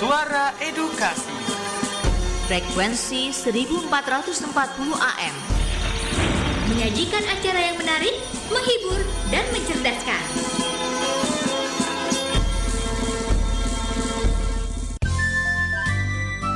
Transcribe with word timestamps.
Suara 0.00 0.56
Edukasi. 0.64 1.28
Frekuensi 2.48 3.36
1440 3.36 4.48
AM. 4.96 5.34
Menyajikan 6.72 7.20
acara 7.28 7.60
yang 7.60 7.76
menarik, 7.76 8.16
menghibur, 8.48 8.96
dan 9.28 9.44
mencerdaskan. 9.52 10.24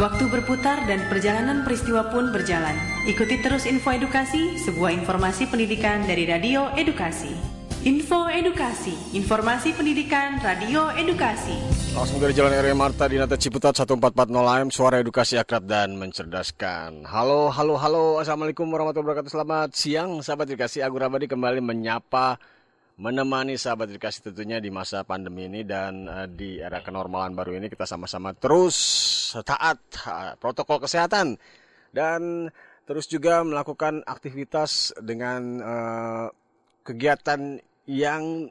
Waktu 0.01 0.25
berputar 0.33 0.89
dan 0.89 1.05
perjalanan 1.13 1.69
peristiwa 1.69 2.09
pun 2.09 2.33
berjalan. 2.33 2.81
Ikuti 3.05 3.45
terus 3.45 3.69
info 3.69 3.93
edukasi, 3.93 4.57
sebuah 4.57 4.97
informasi 5.05 5.53
pendidikan 5.53 6.09
dari 6.09 6.25
Radio 6.25 6.73
Edukasi. 6.81 7.37
Info 7.85 8.25
Edukasi, 8.25 8.97
informasi 9.13 9.77
pendidikan 9.77 10.41
Radio 10.41 10.89
Edukasi. 10.97 11.74
Langsung 11.95 12.19
dari 12.19 12.35
Jalan 12.35 12.59
RW 12.59 12.75
Marta 12.75 13.07
di 13.07 13.23
Nata 13.23 13.39
Ciputat 13.39 13.71
1440 13.79 14.27
AM, 14.35 14.69
suara 14.75 14.99
edukasi 14.99 15.39
akrab 15.39 15.63
dan 15.63 15.95
mencerdaskan. 15.95 17.07
Halo, 17.07 17.55
halo, 17.55 17.79
halo, 17.79 18.19
Assalamualaikum 18.19 18.67
warahmatullahi 18.67 19.15
wabarakatuh. 19.15 19.31
Selamat 19.31 19.71
siang, 19.79 20.19
sahabat 20.19 20.51
edukasi. 20.51 20.83
Agur 20.83 21.07
Abadi 21.07 21.31
kembali 21.31 21.63
menyapa, 21.63 22.35
menemani 22.99 23.55
sahabat 23.55 23.95
edukasi 23.95 24.27
tentunya 24.27 24.59
di 24.59 24.75
masa 24.75 25.07
pandemi 25.07 25.47
ini 25.47 25.63
dan 25.63 26.11
uh, 26.11 26.27
di 26.27 26.59
era 26.59 26.83
kenormalan 26.83 27.31
baru 27.31 27.63
ini 27.63 27.71
kita 27.71 27.87
sama-sama 27.87 28.35
terus 28.35 28.75
taat 29.47 29.79
uh, 30.07 30.35
protokol 30.39 30.83
kesehatan 30.83 31.39
dan 31.91 32.51
terus 32.87 33.11
juga 33.11 33.43
melakukan 33.43 34.03
aktivitas 34.07 34.95
dengan 34.99 35.43
uh, 35.59 36.27
kegiatan 36.87 37.59
yang 37.87 38.51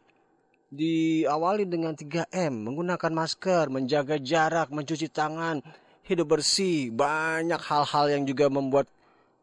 diawali 0.74 1.70
dengan 1.70 1.94
3M, 1.94 2.66
menggunakan 2.66 3.12
masker, 3.14 3.70
menjaga 3.70 4.18
jarak, 4.18 4.74
mencuci 4.74 5.06
tangan, 5.14 5.62
hidup 6.02 6.34
bersih, 6.34 6.90
banyak 6.90 7.62
hal-hal 7.62 8.06
yang 8.10 8.24
juga 8.26 8.50
membuat 8.50 8.90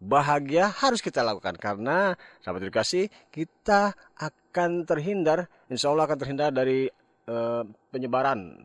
bahagia 0.02 0.74
harus 0.74 0.98
kita 0.98 1.22
lakukan. 1.22 1.54
Karena 1.54 2.18
sahabat 2.42 2.66
edukasi 2.66 3.06
kita 3.30 3.94
akan 4.18 4.82
terhindar, 4.82 5.46
insya 5.70 5.94
Allah 5.94 6.10
akan 6.10 6.18
terhindar 6.18 6.50
dari 6.50 6.90
uh, 7.30 7.62
penyebaran 7.94 8.58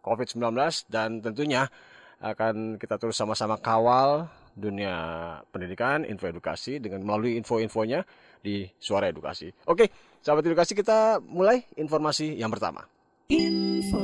COVID-19 0.00 0.40
dan 0.88 1.20
tentunya 1.20 1.68
akan 2.18 2.80
kita 2.80 2.98
terus 2.98 3.14
sama-sama 3.14 3.60
kawal 3.60 4.26
dunia 4.58 5.38
pendidikan, 5.54 6.02
info 6.02 6.26
edukasi 6.26 6.82
dengan 6.82 7.06
melalui 7.06 7.38
info-infonya 7.38 8.02
di 8.42 8.66
Suara 8.78 9.10
Edukasi. 9.10 9.50
Oke, 9.66 9.90
sahabat 10.22 10.44
edukasi 10.46 10.72
kita 10.76 11.22
mulai 11.22 11.64
informasi 11.78 12.38
yang 12.38 12.50
pertama. 12.52 12.86
Info 13.28 14.00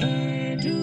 Edu. 0.00 0.78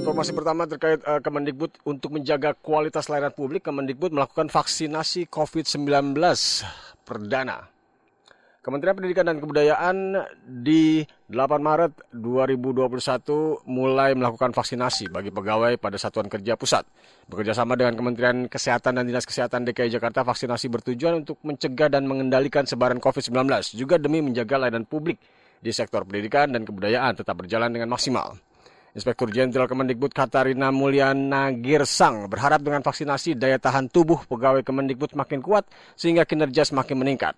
Informasi 0.00 0.32
pertama 0.32 0.64
terkait 0.64 0.98
uh, 1.04 1.20
Kemendikbud 1.20 1.84
untuk 1.86 2.16
menjaga 2.16 2.56
kualitas 2.56 3.06
layanan 3.06 3.34
publik, 3.34 3.66
Kemendikbud 3.66 4.10
melakukan 4.10 4.48
vaksinasi 4.48 5.28
COVID-19 5.28 6.16
perdana. 7.04 7.68
Kementerian 8.64 8.96
Pendidikan 8.98 9.28
dan 9.28 9.38
Kebudayaan 9.40 9.96
di 10.44 11.06
8 11.28 11.60
Maret 11.60 11.92
2021 12.16 12.88
mulai 13.68 14.16
melakukan 14.16 14.48
vaksinasi 14.48 15.12
bagi 15.12 15.28
pegawai 15.28 15.76
pada 15.76 16.00
Satuan 16.00 16.24
Kerja 16.24 16.56
Pusat. 16.56 16.88
Bekerjasama 17.28 17.76
dengan 17.76 18.00
Kementerian 18.00 18.48
Kesehatan 18.48 18.96
dan 18.96 19.04
Dinas 19.04 19.28
Kesehatan 19.28 19.68
DKI 19.68 19.92
Jakarta, 19.92 20.24
vaksinasi 20.24 20.72
bertujuan 20.72 21.20
untuk 21.20 21.36
mencegah 21.44 21.92
dan 21.92 22.08
mengendalikan 22.08 22.64
sebaran 22.64 22.96
COVID-19, 22.96 23.44
juga 23.76 24.00
demi 24.00 24.24
menjaga 24.24 24.56
layanan 24.56 24.88
publik 24.88 25.20
di 25.60 25.68
sektor 25.68 26.08
pendidikan 26.08 26.48
dan 26.48 26.64
kebudayaan 26.64 27.20
tetap 27.20 27.44
berjalan 27.44 27.76
dengan 27.76 27.92
maksimal. 27.92 28.32
Inspektur 28.96 29.28
Jenderal 29.28 29.68
Kemendikbud 29.68 30.16
Katarina 30.16 30.72
Mulyana 30.72 31.52
Girsang 31.52 32.32
berharap 32.32 32.64
dengan 32.64 32.80
vaksinasi 32.80 33.36
daya 33.36 33.60
tahan 33.60 33.92
tubuh 33.92 34.24
pegawai 34.32 34.64
Kemendikbud 34.64 35.12
makin 35.12 35.44
kuat 35.44 35.68
sehingga 35.92 36.24
kinerja 36.24 36.64
semakin 36.64 36.96
meningkat. 36.96 37.36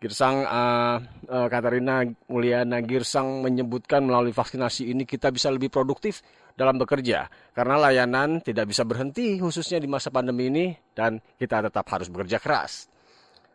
Girsang 0.00 0.48
uh, 0.48 0.96
uh, 1.28 1.48
Katarina 1.52 2.00
Mulyana 2.32 2.80
Girsang 2.80 3.44
menyebutkan 3.44 4.00
melalui 4.00 4.32
vaksinasi 4.32 4.88
ini 4.88 5.04
kita 5.04 5.28
bisa 5.28 5.52
lebih 5.52 5.68
produktif 5.68 6.24
dalam 6.56 6.80
bekerja 6.80 7.28
karena 7.52 7.76
layanan 7.76 8.40
tidak 8.40 8.72
bisa 8.72 8.88
berhenti 8.88 9.36
khususnya 9.36 9.76
di 9.76 9.84
masa 9.84 10.08
pandemi 10.08 10.48
ini 10.48 10.72
dan 10.96 11.20
kita 11.36 11.68
tetap 11.68 11.84
harus 11.92 12.08
bekerja 12.08 12.40
keras. 12.40 12.88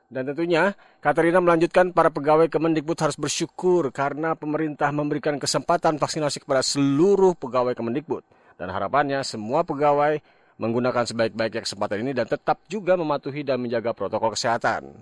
Dan 0.06 0.29
tentunya 0.29 0.78
Katarina 1.01 1.41
melanjutkan 1.41 1.89
para 1.89 2.13
pegawai 2.13 2.45
Kemendikbud 2.45 3.01
harus 3.01 3.17
bersyukur 3.17 3.89
karena 3.89 4.38
pemerintah 4.38 4.94
memberikan 4.94 5.41
kesempatan 5.41 5.97
vaksinasi 5.97 6.45
kepada 6.45 6.62
seluruh 6.62 7.33
pegawai 7.33 7.73
Kemendikbud 7.73 8.22
dan 8.62 8.69
harapannya 8.69 9.25
semua 9.25 9.66
pegawai 9.66 10.22
menggunakan 10.62 11.03
sebaik-baiknya 11.09 11.66
kesempatan 11.66 12.06
ini 12.06 12.12
dan 12.16 12.29
tetap 12.29 12.63
juga 12.69 12.95
mematuhi 12.95 13.41
dan 13.41 13.59
menjaga 13.59 13.91
protokol 13.91 14.38
kesehatan. 14.38 14.94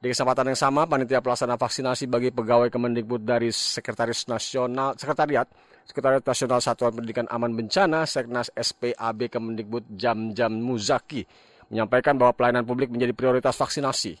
Di 0.00 0.16
kesempatan 0.16 0.48
yang 0.48 0.56
sama, 0.56 0.88
panitia 0.88 1.20
pelaksana 1.20 1.60
vaksinasi 1.60 2.08
bagi 2.08 2.32
pegawai 2.32 2.72
Kemendikbud 2.72 3.20
dari 3.20 3.52
Sekretaris 3.52 4.32
Nasional 4.32 4.96
Sekretariat 4.96 5.44
Sekretariat 5.84 6.24
Nasional 6.24 6.64
Satuan 6.64 6.96
Pendidikan 6.96 7.28
Aman 7.28 7.52
Bencana 7.52 8.08
Seknas 8.08 8.48
SPAB 8.56 9.28
Kemendikbud 9.28 9.92
Jam 10.00 10.32
Jam 10.32 10.56
Muzaki 10.56 11.20
menyampaikan 11.68 12.16
bahwa 12.16 12.32
pelayanan 12.32 12.64
publik 12.64 12.88
menjadi 12.88 13.12
prioritas 13.12 13.52
vaksinasi. 13.60 14.16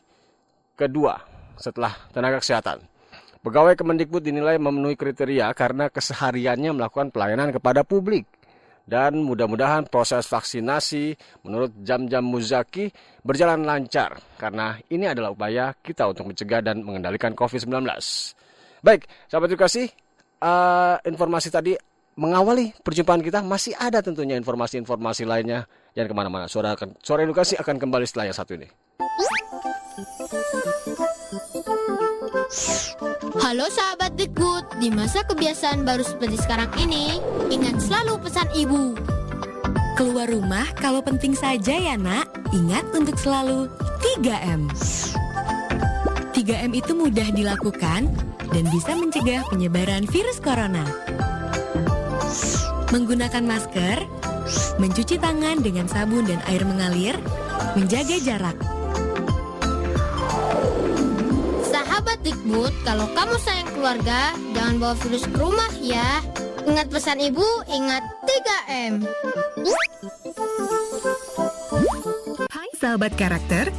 Kedua, 0.76 1.16
setelah 1.56 1.96
tenaga 2.12 2.44
kesehatan. 2.44 2.84
Pegawai 3.40 3.72
Kemendikbud 3.72 4.20
dinilai 4.20 4.60
memenuhi 4.60 5.00
kriteria 5.00 5.48
karena 5.56 5.88
kesehariannya 5.88 6.76
melakukan 6.76 7.08
pelayanan 7.08 7.56
kepada 7.56 7.88
publik. 7.88 8.28
Dan 8.90 9.22
mudah-mudahan 9.22 9.86
proses 9.86 10.26
vaksinasi 10.26 11.14
menurut 11.46 11.70
Jam-Jam 11.86 12.26
Muzaki 12.26 12.90
berjalan 13.22 13.62
lancar 13.62 14.18
karena 14.34 14.82
ini 14.90 15.06
adalah 15.06 15.30
upaya 15.30 15.70
kita 15.78 16.10
untuk 16.10 16.26
mencegah 16.26 16.58
dan 16.58 16.82
mengendalikan 16.82 17.30
COVID-19. 17.38 17.86
Baik, 18.82 19.06
sahabat 19.30 19.46
edukasi, 19.54 19.86
uh, 20.42 20.98
informasi 21.06 21.54
tadi 21.54 21.78
mengawali 22.18 22.74
perjumpaan 22.82 23.22
kita 23.22 23.46
masih 23.46 23.78
ada 23.78 24.02
tentunya 24.02 24.34
informasi-informasi 24.34 25.22
lainnya. 25.22 25.70
Jangan 25.94 26.08
ke 26.10 26.16
mana-mana, 26.18 26.44
suara, 26.50 26.74
suara 26.98 27.22
edukasi 27.22 27.54
akan 27.62 27.78
kembali 27.78 28.10
setelah 28.10 28.26
yang 28.26 28.38
satu 28.42 28.58
ini. 28.58 28.66
Halo 33.40 33.72
sahabat 33.72 34.20
Dikbud, 34.20 34.84
di 34.84 34.92
masa 34.92 35.24
kebiasaan 35.24 35.88
baru 35.88 36.04
seperti 36.04 36.36
sekarang 36.44 36.68
ini, 36.76 37.24
ingat 37.48 37.80
selalu 37.80 38.20
pesan 38.20 38.44
ibu. 38.52 38.92
Keluar 39.96 40.28
rumah 40.28 40.68
kalau 40.76 41.00
penting 41.00 41.32
saja 41.32 41.72
ya 41.72 41.96
nak, 41.96 42.28
ingat 42.52 42.84
untuk 42.92 43.16
selalu 43.16 43.72
3M. 44.20 44.68
3M 46.36 46.70
itu 46.76 46.92
mudah 46.92 47.32
dilakukan 47.32 48.12
dan 48.52 48.64
bisa 48.68 48.92
mencegah 48.92 49.40
penyebaran 49.48 50.04
virus 50.04 50.36
corona. 50.36 50.84
Menggunakan 52.92 53.40
masker, 53.40 54.04
mencuci 54.76 55.16
tangan 55.16 55.64
dengan 55.64 55.88
sabun 55.88 56.28
dan 56.28 56.44
air 56.44 56.60
mengalir, 56.68 57.16
menjaga 57.72 58.20
jarak. 58.20 58.79
Dikbud, 62.20 62.74
kalau 62.84 63.08
kamu 63.16 63.36
sayang 63.40 63.70
keluarga, 63.72 64.36
jangan 64.52 64.76
bawa 64.76 64.94
virus 65.00 65.24
ke 65.24 65.36
rumah 65.40 65.72
ya. 65.80 66.20
Ingat 66.68 66.92
pesan 66.92 67.18
ibu, 67.24 67.46
ingat 67.64 68.04
3M. 68.28 68.92
Hai 72.52 72.70
sahabat 72.76 73.16
karakter, 73.16 73.72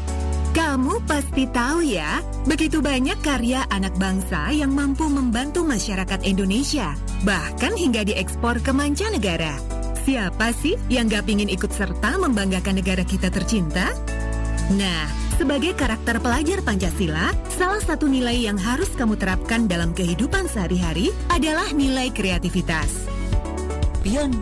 kamu 0.57 1.05
pasti 1.05 1.45
tahu 1.53 1.85
ya, 1.85 2.25
begitu 2.49 2.81
banyak 2.81 3.21
karya 3.21 3.61
anak 3.69 3.93
bangsa 4.01 4.49
yang 4.49 4.73
mampu 4.73 5.05
membantu 5.05 5.61
masyarakat 5.61 6.25
Indonesia, 6.25 6.97
bahkan 7.21 7.77
hingga 7.77 8.01
diekspor 8.01 8.57
ke 8.65 8.73
mancanegara. 8.73 9.53
Siapa 10.01 10.49
sih 10.57 10.81
yang 10.89 11.05
gak 11.13 11.29
pingin 11.29 11.45
ikut 11.45 11.69
serta 11.69 12.17
membanggakan 12.17 12.81
negara 12.81 13.05
kita 13.05 13.29
tercinta? 13.29 13.93
Nah, 14.73 15.20
sebagai 15.35 15.75
karakter 15.77 16.19
pelajar 16.19 16.59
Pancasila, 16.63 17.31
salah 17.51 17.79
satu 17.83 18.07
nilai 18.07 18.47
yang 18.47 18.57
harus 18.57 18.89
kamu 18.95 19.15
terapkan 19.19 19.67
dalam 19.69 19.91
kehidupan 19.91 20.47
sehari-hari 20.47 21.13
adalah 21.31 21.67
nilai 21.71 22.09
kreativitas. 22.09 23.07
Pian, 24.01 24.33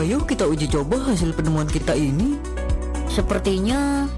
ayo 0.00 0.24
kita 0.24 0.48
uji 0.48 0.70
coba 0.72 1.12
hasil 1.12 1.36
penemuan 1.36 1.68
kita 1.68 1.92
ini. 1.92 2.40
Sepertinya 3.12 4.08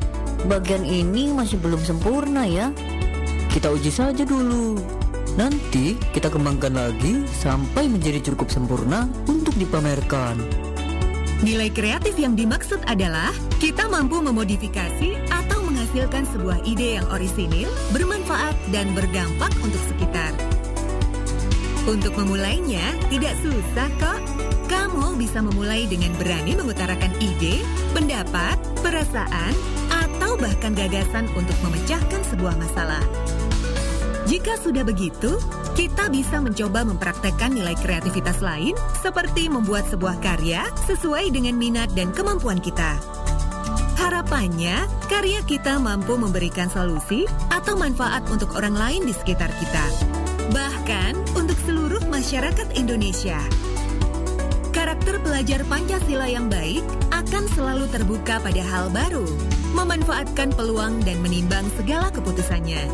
bagian 0.47 0.87
ini 0.87 1.35
masih 1.35 1.59
belum 1.59 1.83
sempurna 1.83 2.47
ya. 2.47 2.71
Kita 3.51 3.75
uji 3.75 3.91
saja 3.91 4.23
dulu. 4.23 4.79
Nanti 5.35 5.99
kita 6.15 6.31
kembangkan 6.31 6.75
lagi 6.75 7.27
sampai 7.27 7.87
menjadi 7.87 8.31
cukup 8.31 8.51
sempurna 8.51 9.07
untuk 9.27 9.55
dipamerkan. 9.59 10.39
Nilai 11.41 11.73
kreatif 11.73 12.21
yang 12.21 12.37
dimaksud 12.37 12.85
adalah 12.85 13.33
kita 13.57 13.89
mampu 13.89 14.21
memodifikasi 14.21 15.17
atau 15.33 15.50
menghasilkan 15.91 16.23
sebuah 16.31 16.59
ide 16.71 17.03
yang 17.03 17.07
orisinil, 17.11 17.67
bermanfaat, 17.91 18.55
dan 18.71 18.95
berdampak 18.95 19.51
untuk 19.59 19.83
sekitar. 19.91 20.31
Untuk 21.91 22.15
memulainya 22.15 22.95
tidak 23.11 23.35
susah 23.43 23.91
kok. 23.99 24.23
Kamu 24.71 25.19
bisa 25.19 25.43
memulai 25.43 25.91
dengan 25.91 26.15
berani 26.15 26.55
mengutarakan 26.55 27.11
ide, 27.19 27.67
pendapat, 27.91 28.55
perasaan, 28.87 29.51
atau 29.91 30.39
bahkan 30.39 30.79
gagasan 30.79 31.27
untuk 31.35 31.59
memecahkan 31.67 32.23
sebuah 32.31 32.55
masalah. 32.55 33.03
Jika 34.31 34.63
sudah 34.63 34.87
begitu, 34.87 35.43
kita 35.75 36.07
bisa 36.07 36.39
mencoba 36.39 36.87
mempraktekkan 36.87 37.51
nilai 37.51 37.75
kreativitas 37.83 38.39
lain 38.39 38.79
seperti 39.03 39.51
membuat 39.51 39.91
sebuah 39.91 40.23
karya 40.23 40.71
sesuai 40.87 41.35
dengan 41.35 41.59
minat 41.59 41.91
dan 41.99 42.15
kemampuan 42.15 42.63
kita. 42.63 43.20
Harapannya, 44.01 44.89
karya 45.13 45.45
kita 45.45 45.77
mampu 45.77 46.17
memberikan 46.17 46.73
solusi 46.73 47.29
atau 47.53 47.77
manfaat 47.77 48.25
untuk 48.33 48.57
orang 48.57 48.73
lain 48.73 49.05
di 49.05 49.13
sekitar 49.13 49.53
kita. 49.61 49.85
Bahkan 50.57 51.37
untuk 51.37 51.61
seluruh 51.69 52.01
masyarakat 52.09 52.65
Indonesia. 52.81 53.37
Karakter 54.73 55.21
pelajar 55.21 55.61
Pancasila 55.69 56.25
yang 56.33 56.49
baik 56.49 56.81
akan 57.13 57.45
selalu 57.53 57.93
terbuka 57.93 58.41
pada 58.41 58.65
hal 58.65 58.89
baru, 58.89 59.29
memanfaatkan 59.77 60.57
peluang 60.57 61.05
dan 61.05 61.21
menimbang 61.21 61.69
segala 61.77 62.09
keputusannya. 62.09 62.89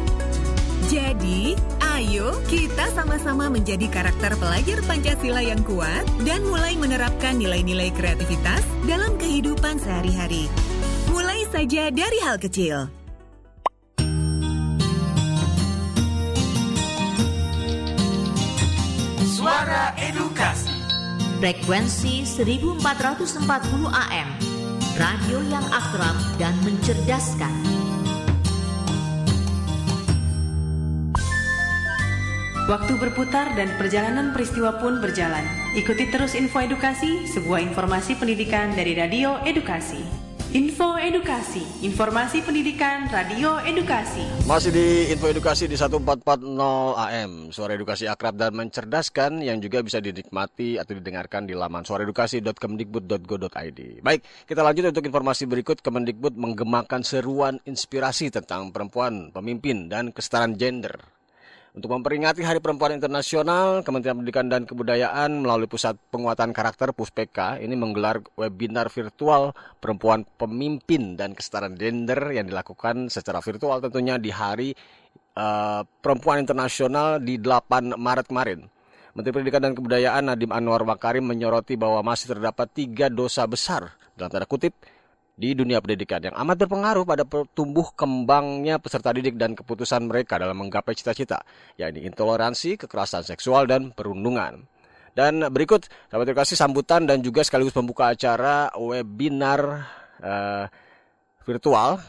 Jadi, 0.91 1.55
ayo 1.95 2.35
kita 2.51 2.91
sama-sama 2.99 3.47
menjadi 3.47 3.87
karakter 3.87 4.35
pelajar 4.43 4.83
Pancasila 4.83 5.39
yang 5.39 5.63
kuat 5.63 6.03
dan 6.27 6.43
mulai 6.51 6.75
menerapkan 6.75 7.39
nilai-nilai 7.39 7.95
kreativitas 7.95 8.67
dalam 8.91 9.15
kehidupan 9.23 9.79
sehari-hari. 9.79 10.51
Saja 11.57 11.89
dari 11.89 12.21
hal 12.21 12.37
kecil. 12.37 12.93
Suara 19.25 19.97
Edukasi 19.97 20.77
Frekuensi 21.41 22.29
1440 22.29 23.41
AM 23.89 24.29
Radio 25.01 25.41
yang 25.49 25.65
akrab 25.73 26.13
dan 26.37 26.53
mencerdaskan 26.61 27.57
Waktu 32.69 33.01
berputar 33.01 33.57
dan 33.57 33.73
perjalanan 33.81 34.37
peristiwa 34.37 34.77
pun 34.77 35.01
berjalan. 35.01 35.49
Ikuti 35.73 36.13
terus 36.13 36.37
info 36.37 36.61
edukasi, 36.61 37.25
sebuah 37.25 37.65
informasi 37.65 38.21
pendidikan 38.21 38.77
dari 38.77 38.93
Radio 38.93 39.41
Edukasi. 39.41 40.26
Info 40.57 40.97
Edukasi, 40.97 41.61
informasi 41.85 42.41
pendidikan 42.41 43.13
Radio 43.13 43.61
Edukasi. 43.61 44.25
Masih 44.49 44.73
di 44.73 45.13
Info 45.13 45.29
Edukasi 45.29 45.69
di 45.69 45.77
1440 45.77 46.97
AM, 46.97 47.53
suara 47.53 47.77
edukasi 47.77 48.09
akrab 48.09 48.41
dan 48.41 48.57
mencerdaskan 48.57 49.45
yang 49.45 49.61
juga 49.61 49.85
bisa 49.85 50.01
dinikmati 50.01 50.81
atau 50.81 50.97
didengarkan 50.97 51.45
di 51.45 51.53
laman 51.53 51.85
suaraedukasi.kemdikbud.go.id. 51.85 54.01
Baik, 54.01 54.25
kita 54.49 54.65
lanjut 54.65 54.97
untuk 54.97 55.05
informasi 55.05 55.45
berikut. 55.45 55.85
Kemendikbud 55.85 56.41
menggemakan 56.41 57.05
seruan 57.05 57.61
inspirasi 57.69 58.33
tentang 58.33 58.73
perempuan, 58.73 59.29
pemimpin, 59.37 59.93
dan 59.93 60.09
kesetaraan 60.09 60.57
gender. 60.57 61.16
Untuk 61.77 61.93
memperingati 61.93 62.41
Hari 62.41 62.57
Perempuan 62.65 62.97
Internasional, 62.97 63.85
Kementerian 63.85 64.17
Pendidikan 64.17 64.49
dan 64.49 64.65
Kebudayaan 64.65 65.45
melalui 65.45 65.69
Pusat 65.69 66.01
Penguatan 66.09 66.57
Karakter 66.57 66.97
Puspeka 66.97 67.61
ini 67.61 67.77
menggelar 67.77 68.25
webinar 68.33 68.89
virtual 68.89 69.53
Perempuan 69.77 70.25
Pemimpin 70.41 71.21
dan 71.21 71.37
Kesetaraan 71.37 71.77
Gender 71.77 72.33
yang 72.33 72.49
dilakukan 72.49 73.13
secara 73.13 73.45
virtual 73.45 73.85
tentunya 73.85 74.17
di 74.17 74.33
Hari 74.33 74.73
uh, 75.37 75.85
Perempuan 76.01 76.41
Internasional 76.41 77.21
di 77.21 77.37
8 77.37 77.93
Maret 77.93 78.33
kemarin. 78.33 78.65
Menteri 79.13 79.37
Pendidikan 79.37 79.69
dan 79.69 79.77
Kebudayaan 79.77 80.33
Nadiem 80.33 80.57
Anwar 80.57 80.81
Makarim 80.89 81.29
menyoroti 81.29 81.77
bahwa 81.77 82.01
masih 82.01 82.33
terdapat 82.33 82.73
tiga 82.73 83.13
dosa 83.13 83.45
besar 83.45 83.93
dalam 84.17 84.33
tanda 84.33 84.49
kutip 84.49 84.73
di 85.37 85.53
dunia 85.53 85.85
pendidikan 85.85 86.25
yang 86.25 86.33
amat 86.33 86.65
berpengaruh 86.65 87.05
pada 87.05 87.29
tumbuh 87.53 87.93
kembangnya 87.93 88.81
peserta 88.81 89.13
didik 89.13 89.37
dan 89.37 89.53
keputusan 89.53 90.09
mereka 90.09 90.41
dalam 90.41 90.57
menggapai 90.57 90.97
cita-cita, 90.97 91.45
yakni 91.77 92.09
intoleransi, 92.09 92.81
kekerasan 92.81 93.21
seksual, 93.21 93.69
dan 93.69 93.93
perundungan. 93.93 94.65
Dan 95.13 95.45
berikut, 95.53 95.89
sahabat 96.09 96.33
edukasi 96.33 96.57
sambutan 96.57 97.05
dan 97.05 97.21
juga 97.21 97.45
sekaligus 97.45 97.77
pembuka 97.77 98.17
acara 98.17 98.73
webinar 98.81 99.61
uh, 100.25 100.65
virtual 101.45 102.01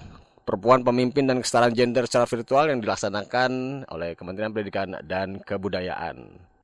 perempuan 0.48 0.80
pemimpin 0.88 1.28
dan 1.28 1.44
kesetaraan 1.44 1.76
gender 1.76 2.08
secara 2.08 2.24
virtual 2.24 2.72
yang 2.72 2.80
dilaksanakan 2.80 3.84
oleh 3.92 4.16
Kementerian 4.16 4.56
Pendidikan 4.56 4.96
dan 5.04 5.44
Kebudayaan. 5.44 6.16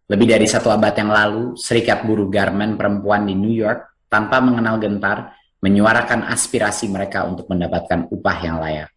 Lebih 0.08 0.28
dari 0.32 0.48
satu 0.48 0.72
abad 0.72 0.96
yang 0.96 1.12
lalu, 1.12 1.60
Serikat 1.60 2.08
Buruh 2.08 2.32
Garmen 2.32 2.80
Perempuan 2.80 3.28
di 3.28 3.36
New 3.36 3.52
York 3.52 4.08
tanpa 4.08 4.40
mengenal 4.40 4.80
gentar 4.80 5.43
menyuarakan 5.64 6.28
aspirasi 6.28 6.92
mereka 6.92 7.24
untuk 7.24 7.48
mendapatkan 7.48 8.12
upah 8.12 8.38
yang 8.44 8.60
layak. 8.60 8.92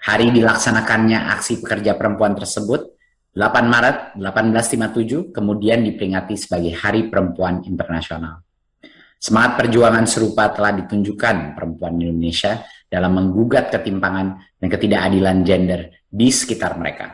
Hari 0.00 0.32
dilaksanakannya 0.32 1.28
aksi 1.36 1.60
pekerja 1.60 1.92
perempuan 2.00 2.32
tersebut 2.32 2.96
8 3.36 3.68
Maret 3.68 3.96
1857 4.16 5.36
kemudian 5.36 5.84
diperingati 5.84 6.40
sebagai 6.40 6.72
Hari 6.72 7.12
Perempuan 7.12 7.60
Internasional. 7.68 8.40
Semangat 9.20 9.60
perjuangan 9.60 10.04
serupa 10.08 10.52
telah 10.52 10.72
ditunjukkan 10.84 11.56
perempuan 11.56 11.96
Indonesia 12.00 12.64
dalam 12.88 13.16
menggugat 13.16 13.72
ketimpangan 13.72 14.60
dan 14.60 14.68
ketidakadilan 14.68 15.36
gender 15.44 15.80
di 16.04 16.28
sekitar 16.28 16.76
mereka. 16.76 17.12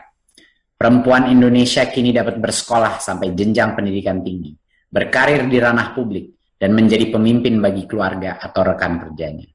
Perempuan 0.75 1.31
Indonesia 1.31 1.87
kini 1.87 2.11
dapat 2.11 2.39
bersekolah 2.39 2.99
sampai 2.99 3.31
jenjang 3.31 3.75
pendidikan 3.75 4.19
tinggi, 4.19 4.51
berkarir 4.91 5.47
di 5.47 5.57
ranah 5.57 5.95
publik, 5.95 6.40
dan 6.61 6.77
menjadi 6.77 7.09
pemimpin 7.09 7.57
bagi 7.57 7.89
keluarga 7.89 8.37
atau 8.37 8.61
rekan 8.61 9.01
kerjanya. 9.01 9.49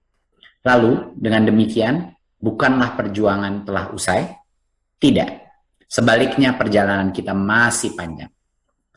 Lalu, 0.67 1.15
dengan 1.15 1.47
demikian, 1.47 2.11
bukanlah 2.43 2.99
perjuangan 2.99 3.63
telah 3.63 3.95
usai? 3.95 4.27
Tidak. 4.99 5.31
Sebaliknya, 5.87 6.59
perjalanan 6.59 7.15
kita 7.15 7.31
masih 7.31 7.95
panjang. 7.95 8.27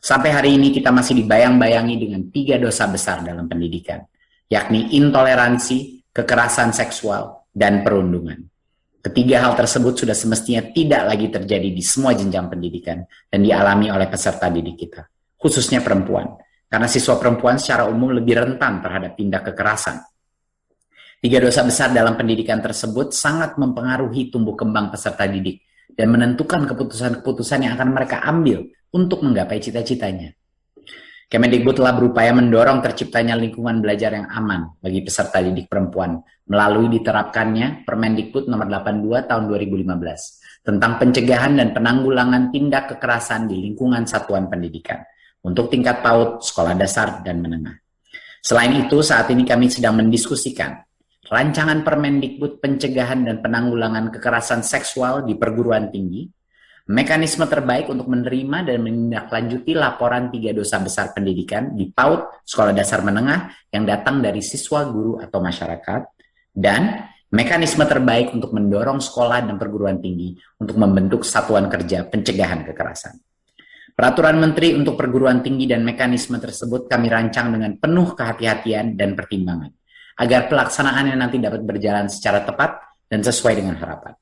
Sampai 0.02 0.34
hari 0.34 0.58
ini 0.58 0.74
kita 0.74 0.90
masih 0.90 1.22
dibayang-bayangi 1.22 1.94
dengan 2.02 2.26
tiga 2.34 2.58
dosa 2.58 2.90
besar 2.90 3.22
dalam 3.22 3.46
pendidikan, 3.46 4.02
yakni 4.50 4.90
intoleransi, 4.98 6.10
kekerasan 6.10 6.74
seksual, 6.74 7.46
dan 7.54 7.86
perundungan. 7.86 8.42
Ketiga 9.06 9.46
hal 9.46 9.54
tersebut 9.54 10.02
sudah 10.02 10.18
semestinya 10.18 10.66
tidak 10.74 11.14
lagi 11.14 11.30
terjadi 11.30 11.68
di 11.70 11.82
semua 11.84 12.10
jenjang 12.18 12.50
pendidikan 12.50 13.06
dan 13.30 13.40
dialami 13.40 13.86
oleh 13.92 14.10
peserta 14.10 14.50
didik 14.50 14.76
kita, 14.88 15.06
khususnya 15.38 15.78
perempuan 15.78 16.26
karena 16.70 16.86
siswa 16.86 17.18
perempuan 17.18 17.58
secara 17.58 17.90
umum 17.90 18.14
lebih 18.14 18.38
rentan 18.38 18.78
terhadap 18.78 19.18
tindak 19.18 19.42
kekerasan. 19.50 20.06
Tiga 21.20 21.42
dosa 21.42 21.66
besar 21.66 21.90
dalam 21.90 22.14
pendidikan 22.14 22.62
tersebut 22.62 23.10
sangat 23.10 23.58
mempengaruhi 23.58 24.30
tumbuh 24.30 24.54
kembang 24.54 24.88
peserta 24.88 25.26
didik 25.26 25.66
dan 25.92 26.14
menentukan 26.14 26.64
keputusan-keputusan 26.70 27.66
yang 27.66 27.74
akan 27.74 27.90
mereka 27.92 28.22
ambil 28.24 28.64
untuk 28.94 29.20
menggapai 29.26 29.58
cita-citanya. 29.60 30.32
Kemendikbud 31.30 31.78
telah 31.78 31.94
berupaya 31.94 32.34
mendorong 32.34 32.82
terciptanya 32.82 33.38
lingkungan 33.38 33.78
belajar 33.78 34.16
yang 34.16 34.26
aman 34.30 34.80
bagi 34.82 35.04
peserta 35.04 35.38
didik 35.38 35.70
perempuan 35.70 36.18
melalui 36.50 36.90
diterapkannya 36.90 37.86
Permendikbud 37.86 38.50
nomor 38.50 38.66
82 38.66 39.30
tahun 39.30 39.42
2015 39.46 40.66
tentang 40.66 40.92
pencegahan 40.98 41.54
dan 41.54 41.70
penanggulangan 41.70 42.50
tindak 42.50 42.96
kekerasan 42.96 43.46
di 43.46 43.62
lingkungan 43.62 44.10
satuan 44.10 44.50
pendidikan 44.50 44.98
untuk 45.44 45.72
tingkat 45.72 46.04
PAUD, 46.04 46.44
sekolah 46.44 46.76
dasar, 46.76 47.24
dan 47.24 47.40
menengah. 47.40 47.80
Selain 48.40 48.72
itu, 48.76 49.00
saat 49.04 49.28
ini 49.32 49.44
kami 49.44 49.68
sedang 49.68 50.00
mendiskusikan 50.00 50.80
rancangan 51.30 51.86
Permendikbud 51.86 52.58
pencegahan 52.58 53.22
dan 53.22 53.38
penanggulangan 53.38 54.10
kekerasan 54.10 54.66
seksual 54.66 55.22
di 55.22 55.38
perguruan 55.38 55.88
tinggi, 55.88 56.26
mekanisme 56.90 57.46
terbaik 57.46 57.86
untuk 57.86 58.10
menerima 58.10 58.66
dan 58.66 58.82
menindaklanjuti 58.82 59.72
laporan 59.78 60.28
tiga 60.34 60.50
dosa 60.50 60.82
besar 60.82 61.14
pendidikan 61.14 61.70
di 61.78 61.86
PAUD, 61.86 62.42
sekolah 62.42 62.74
dasar 62.74 63.06
menengah 63.06 63.46
yang 63.70 63.86
datang 63.86 64.18
dari 64.18 64.42
siswa, 64.42 64.82
guru, 64.90 65.22
atau 65.22 65.38
masyarakat, 65.38 66.02
dan 66.50 67.06
mekanisme 67.30 67.86
terbaik 67.86 68.34
untuk 68.34 68.50
mendorong 68.50 68.98
sekolah 68.98 69.46
dan 69.46 69.54
perguruan 69.54 70.02
tinggi 70.02 70.34
untuk 70.58 70.74
membentuk 70.82 71.22
satuan 71.22 71.70
kerja 71.70 72.10
pencegahan 72.10 72.66
kekerasan. 72.66 73.29
Peraturan 74.00 74.40
Menteri 74.40 74.72
untuk 74.72 74.96
perguruan 74.96 75.44
tinggi 75.44 75.68
dan 75.68 75.84
mekanisme 75.84 76.40
tersebut 76.40 76.88
kami 76.88 77.12
rancang 77.12 77.52
dengan 77.52 77.76
penuh 77.76 78.16
kehati-hatian 78.16 78.96
dan 78.96 79.12
pertimbangan, 79.12 79.68
agar 80.16 80.48
pelaksanaannya 80.48 81.20
nanti 81.20 81.36
dapat 81.36 81.60
berjalan 81.60 82.08
secara 82.08 82.40
tepat 82.40 82.80
dan 83.04 83.20
sesuai 83.20 83.60
dengan 83.60 83.76
harapan. 83.76 84.16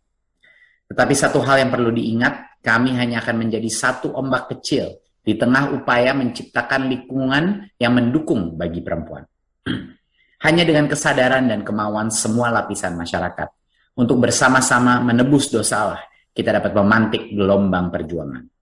Tetapi 0.82 1.14
satu 1.14 1.38
hal 1.46 1.62
yang 1.62 1.70
perlu 1.70 1.94
diingat, 1.94 2.58
kami 2.58 2.98
hanya 2.98 3.22
akan 3.22 3.38
menjadi 3.38 3.70
satu 3.70 4.18
ombak 4.18 4.50
kecil 4.58 4.98
di 5.22 5.38
tengah 5.38 5.70
upaya 5.70 6.10
menciptakan 6.10 6.90
lingkungan 6.90 7.70
yang 7.78 7.94
mendukung 7.94 8.58
bagi 8.58 8.82
perempuan. 8.82 9.22
hanya 10.50 10.66
dengan 10.66 10.90
kesadaran 10.90 11.46
dan 11.46 11.62
kemauan 11.62 12.10
semua 12.10 12.50
lapisan 12.50 12.98
masyarakat 12.98 13.46
untuk 13.94 14.18
bersama-sama 14.26 14.98
menebus 15.06 15.54
dosa 15.54 15.86
Allah, 15.86 16.02
kita 16.34 16.50
dapat 16.50 16.74
memantik 16.74 17.30
gelombang 17.30 17.94
perjuangan. 17.94 18.57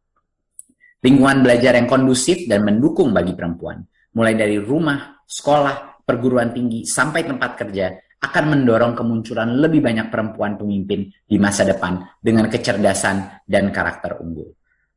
Lingkungan 1.07 1.47
belajar 1.47 1.79
yang 1.79 1.87
kondusif 1.87 2.51
dan 2.51 2.67
mendukung 2.67 3.15
bagi 3.15 3.31
perempuan, 3.31 3.79
mulai 4.19 4.35
dari 4.35 4.59
rumah, 4.59 5.23
sekolah, 5.23 6.03
perguruan 6.03 6.51
tinggi, 6.51 6.83
sampai 6.83 7.23
tempat 7.23 7.55
kerja, 7.55 7.95
akan 8.27 8.45
mendorong 8.51 8.99
kemunculan 8.99 9.55
lebih 9.55 9.87
banyak 9.87 10.11
perempuan 10.11 10.59
pemimpin 10.59 11.07
di 11.23 11.39
masa 11.39 11.63
depan 11.63 12.03
dengan 12.19 12.51
kecerdasan 12.51 13.47
dan 13.47 13.71
karakter 13.71 14.19
unggul. 14.19 14.51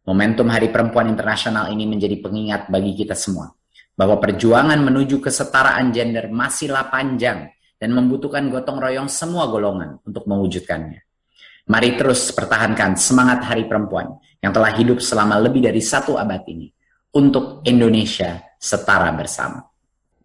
Momentum 0.09 0.49
Hari 0.49 0.73
Perempuan 0.73 1.13
Internasional 1.13 1.69
ini 1.69 1.85
menjadi 1.85 2.17
pengingat 2.17 2.73
bagi 2.73 2.97
kita 2.97 3.13
semua 3.13 3.53
bahwa 3.93 4.17
perjuangan 4.17 4.81
menuju 4.81 5.21
kesetaraan 5.21 5.93
gender 5.93 6.25
masihlah 6.33 6.89
panjang 6.89 7.53
dan 7.77 7.93
membutuhkan 7.93 8.49
gotong 8.49 8.81
royong 8.81 9.13
semua 9.13 9.45
golongan 9.45 10.01
untuk 10.01 10.25
mewujudkannya. 10.25 11.05
Mari 11.69 12.01
terus 12.01 12.33
pertahankan 12.33 12.97
semangat 12.97 13.45
Hari 13.45 13.69
Perempuan 13.69 14.09
yang 14.39 14.51
telah 14.55 14.71
hidup 14.75 15.03
selama 15.03 15.39
lebih 15.39 15.63
dari 15.63 15.83
satu 15.83 16.15
abad 16.15 16.43
ini 16.47 16.71
untuk 17.15 17.63
Indonesia 17.67 18.39
setara 18.59 19.11
bersama. 19.15 19.65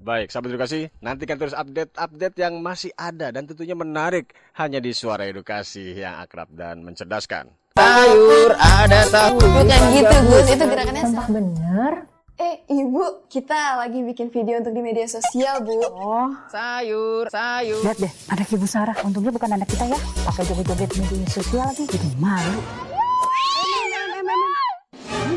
Baik, 0.04 0.28
sahabat 0.28 0.52
edukasi, 0.52 0.92
nantikan 1.00 1.40
terus 1.40 1.56
update-update 1.56 2.37
yang 2.37 2.61
masih 2.61 2.92
ada 2.92 3.33
dan 3.33 3.49
tentunya 3.49 3.73
menarik 3.73 4.37
hanya 4.61 4.76
di 4.76 4.92
Suara 4.92 5.25
Edukasi 5.25 5.97
yang 5.97 6.21
akrab 6.21 6.52
dan 6.52 6.85
mencerdaskan. 6.85 7.49
Sayur 7.80 8.52
ada 8.52 9.00
tahu. 9.09 9.40
Bukan 9.40 9.83
gitu, 9.97 10.16
Gus. 10.28 10.47
Itu 10.52 10.64
gerakannya 10.68 11.02
Sumpah 11.09 11.28
bener. 11.33 11.92
Eh, 12.37 12.66
Ibu, 12.68 13.30
kita 13.33 13.80
lagi 13.80 14.04
bikin 14.04 14.28
video 14.28 14.61
untuk 14.61 14.76
di 14.76 14.83
media 14.85 15.09
sosial, 15.09 15.64
Bu. 15.64 15.80
Oh. 15.88 16.28
Sayur, 16.52 17.30
sayur. 17.33 17.80
Lihat 17.80 17.99
deh, 17.99 18.12
anak 18.28 18.47
Ibu 18.52 18.66
Sarah. 18.68 18.94
Untungnya 19.09 19.33
bukan 19.33 19.56
anak 19.56 19.73
kita 19.73 19.88
ya. 19.88 19.99
Pakai 20.26 20.44
joget-joget 20.52 20.90
media 21.00 21.30
sosial 21.33 21.64
lagi. 21.64 21.88
Jadi 21.88 22.09
malu. 22.21 22.61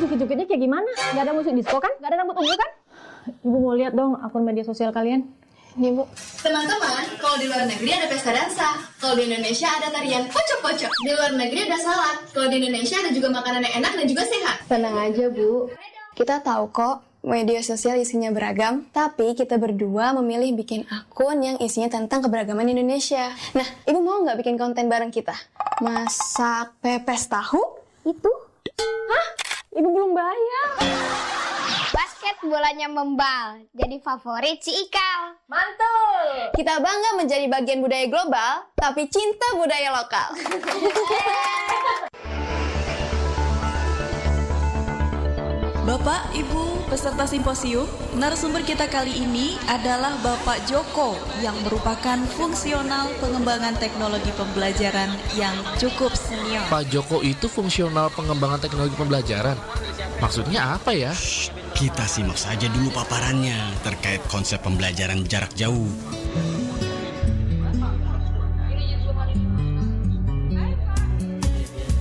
Joget-jogetnya 0.07 0.47
kayak 0.47 0.61
gimana? 0.63 0.87
Gak 0.95 1.23
ada 1.27 1.35
musik 1.35 1.51
disco 1.51 1.83
kan? 1.83 1.91
Gak 1.99 2.15
ada 2.15 2.23
rambut 2.23 2.39
ungu 2.39 2.55
kan? 2.55 2.71
Ibu 3.43 3.57
mau 3.59 3.75
lihat 3.75 3.91
dong 3.91 4.15
akun 4.23 4.47
media 4.47 4.63
sosial 4.63 4.95
kalian. 4.95 5.27
Ini, 5.75 5.91
Bu. 5.91 6.07
Teman-teman, 6.39 7.05
kalau 7.19 7.35
di 7.35 7.51
luar 7.51 7.67
negeri 7.67 7.91
ada 7.91 8.07
pesta 8.07 8.31
dansa. 8.31 8.79
Kalau 9.03 9.19
di 9.19 9.27
Indonesia 9.27 9.67
ada 9.67 9.91
tarian 9.91 10.23
pocok-pocok. 10.31 10.91
Di 11.03 11.11
luar 11.11 11.35
negeri 11.35 11.67
ada 11.67 11.75
salad. 11.75 12.23
Kalau 12.31 12.47
di 12.47 12.55
Indonesia 12.63 12.95
ada 13.03 13.11
juga 13.11 13.27
makanan 13.35 13.61
yang 13.67 13.75
enak 13.83 13.93
dan 13.99 14.05
juga 14.07 14.23
sehat. 14.23 14.57
Tenang 14.71 14.95
aja, 14.95 15.27
Bu. 15.27 15.67
Kita 16.15 16.39
tahu 16.39 16.71
kok 16.71 17.03
media 17.27 17.59
sosial 17.59 17.99
isinya 17.99 18.31
beragam, 18.31 18.87
tapi 18.95 19.35
kita 19.35 19.59
berdua 19.59 20.15
memilih 20.15 20.55
bikin 20.55 20.87
akun 20.87 21.43
yang 21.43 21.59
isinya 21.59 21.91
tentang 21.91 22.23
keberagaman 22.23 22.71
Indonesia. 22.71 23.35
Nah, 23.51 23.67
Ibu 23.83 23.99
mau 23.99 24.23
nggak 24.23 24.39
bikin 24.39 24.55
konten 24.55 24.87
bareng 24.87 25.11
kita? 25.11 25.35
Masak 25.83 26.79
pepes 26.79 27.27
tahu? 27.27 27.59
Itu? 28.07 28.31
Hah? 29.11 29.27
Ibu 29.77 29.93
belum 29.93 30.17
bayar. 30.17 30.81
Basket 31.93 32.41
bolanya 32.41 32.89
membal, 32.89 33.62
jadi 33.77 34.01
favorit 34.01 34.57
si 34.65 34.74
Ikal. 34.74 35.38
Mantul! 35.46 36.50
Kita 36.57 36.81
bangga 36.81 37.13
menjadi 37.13 37.46
bagian 37.46 37.86
budaya 37.86 38.10
global, 38.10 38.74
tapi 38.74 39.05
cinta 39.05 39.46
budaya 39.53 39.93
lokal. 39.93 40.34
Bapak, 45.86 46.34
Ibu, 46.34 46.76
peserta 46.97 47.29
simposium, 47.29 47.85
narasumber 48.17 48.65
kita 48.65 48.89
kali 48.89 49.13
ini 49.21 49.53
adalah 49.69 50.17
Bapak 50.25 50.65
Joko 50.65 51.13
yang 51.45 51.53
merupakan 51.61 52.17
fungsional 52.33 53.13
pengembangan 53.21 53.77
teknologi 53.77 54.33
pembelajaran 54.33 55.13
yang 55.37 55.53
cukup 55.77 56.09
senior. 56.17 56.65
Pak 56.73 56.89
Joko 56.89 57.21
itu 57.21 57.45
fungsional 57.45 58.09
pengembangan 58.17 58.65
teknologi 58.65 58.97
pembelajaran. 58.97 59.53
Maksudnya 60.17 60.73
apa 60.73 60.89
ya? 60.89 61.13
Shh, 61.13 61.53
kita 61.77 62.09
simak 62.09 62.33
saja 62.33 62.65
dulu 62.65 62.89
paparannya 62.89 63.77
terkait 63.85 64.25
konsep 64.33 64.57
pembelajaran 64.65 65.21
jarak 65.29 65.53
jauh. 65.53 65.93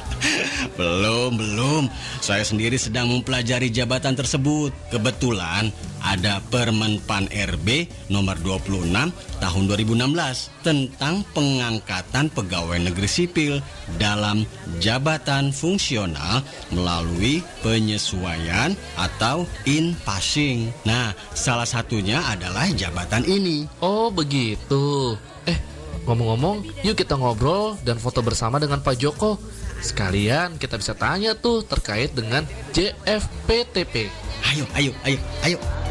belum, 0.78 1.34
belum. 1.34 1.84
Saya 2.22 2.46
sendiri 2.46 2.78
sedang 2.78 3.10
mempelajari 3.10 3.70
jabatan 3.70 4.14
tersebut. 4.14 4.70
Kebetulan 4.94 5.70
ada 6.06 6.38
Permen 6.48 7.02
PAN 7.02 7.26
RB 7.30 7.90
nomor 8.08 8.38
26 8.38 8.94
tahun 9.42 9.62
2016 9.66 10.55
tentang 10.66 11.22
pengangkatan 11.30 12.26
pegawai 12.34 12.90
negeri 12.90 13.06
sipil 13.06 13.62
dalam 14.02 14.42
jabatan 14.82 15.54
fungsional 15.54 16.42
melalui 16.74 17.38
penyesuaian 17.62 18.74
atau 18.98 19.46
in 19.62 19.94
passing. 20.02 20.74
Nah, 20.82 21.14
salah 21.38 21.70
satunya 21.70 22.18
adalah 22.26 22.66
jabatan 22.74 23.22
ini. 23.22 23.70
Oh, 23.78 24.10
begitu. 24.10 25.14
Eh, 25.46 25.54
ngomong-ngomong, 26.02 26.82
yuk 26.82 26.98
kita 26.98 27.14
ngobrol 27.14 27.78
dan 27.86 28.02
foto 28.02 28.18
bersama 28.26 28.58
dengan 28.58 28.82
Pak 28.82 28.98
Joko. 28.98 29.38
Sekalian 29.78 30.58
kita 30.58 30.82
bisa 30.82 30.98
tanya 30.98 31.38
tuh 31.38 31.62
terkait 31.62 32.10
dengan 32.10 32.42
JFPTP. 32.74 34.10
Ayo, 34.50 34.66
ayo, 34.74 34.90
ayo, 35.06 35.18
ayo. 35.46 35.85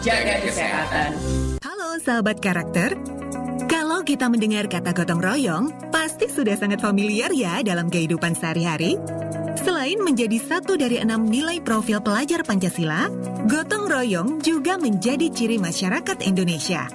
Jaga 0.00 0.40
kesehatan 0.40 1.12
Halo 1.60 2.00
sahabat 2.00 2.40
karakter. 2.40 2.96
Kalau 3.68 4.00
kita 4.02 4.32
mendengar 4.32 4.66
kata 4.66 4.96
gotong 4.96 5.20
royong, 5.20 5.64
pasti 5.92 6.26
sudah 6.26 6.56
sangat 6.56 6.80
familiar 6.80 7.30
ya 7.30 7.60
dalam 7.60 7.92
kehidupan 7.92 8.34
sehari-hari. 8.34 8.96
Selain 9.60 10.00
menjadi 10.00 10.40
satu 10.40 10.80
dari 10.80 10.98
enam 10.98 11.28
nilai 11.28 11.60
profil 11.60 12.00
pelajar 12.00 12.40
Pancasila, 12.42 13.12
gotong 13.46 13.86
royong 13.86 14.28
juga 14.40 14.80
menjadi 14.80 15.28
ciri 15.28 15.60
masyarakat 15.60 16.24
Indonesia. 16.24 16.88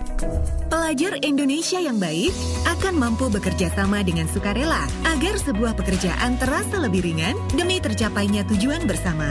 Pelajar 0.67 1.21
Indonesia 1.21 1.77
yang 1.77 2.01
baik 2.01 2.33
akan 2.65 2.93
mampu 2.97 3.29
bekerja 3.29 3.69
sama 3.71 4.01
dengan 4.01 4.25
sukarela 4.31 4.81
agar 5.05 5.37
sebuah 5.37 5.77
pekerjaan 5.77 6.41
terasa 6.41 6.81
lebih 6.81 7.05
ringan 7.05 7.37
demi 7.53 7.77
tercapainya 7.77 8.41
tujuan 8.49 8.83
bersama. 8.89 9.29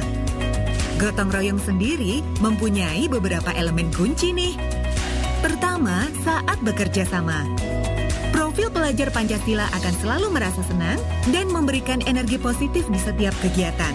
Gotong 0.94 1.26
royong 1.26 1.58
sendiri 1.58 2.22
mempunyai 2.38 3.10
beberapa 3.10 3.50
elemen 3.50 3.90
kunci 3.90 4.30
nih. 4.30 4.54
Pertama, 5.42 6.06
saat 6.22 6.56
bekerja 6.62 7.02
sama. 7.02 7.42
Profil 8.30 8.70
pelajar 8.70 9.10
Pancasila 9.10 9.66
akan 9.74 9.94
selalu 9.98 10.30
merasa 10.30 10.62
senang 10.62 10.98
dan 11.34 11.50
memberikan 11.50 11.98
energi 12.06 12.38
positif 12.38 12.86
di 12.86 12.98
setiap 13.02 13.34
kegiatan. 13.42 13.90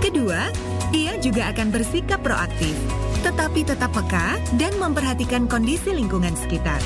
Kedua, 0.00 0.48
ia 0.96 1.20
juga 1.20 1.52
akan 1.52 1.68
bersikap 1.68 2.24
proaktif, 2.24 2.72
tetapi 3.20 3.68
tetap 3.68 3.92
peka 3.92 4.40
dan 4.56 4.72
memperhatikan 4.80 5.44
kondisi 5.44 5.92
lingkungan 5.92 6.32
sekitar. 6.40 6.80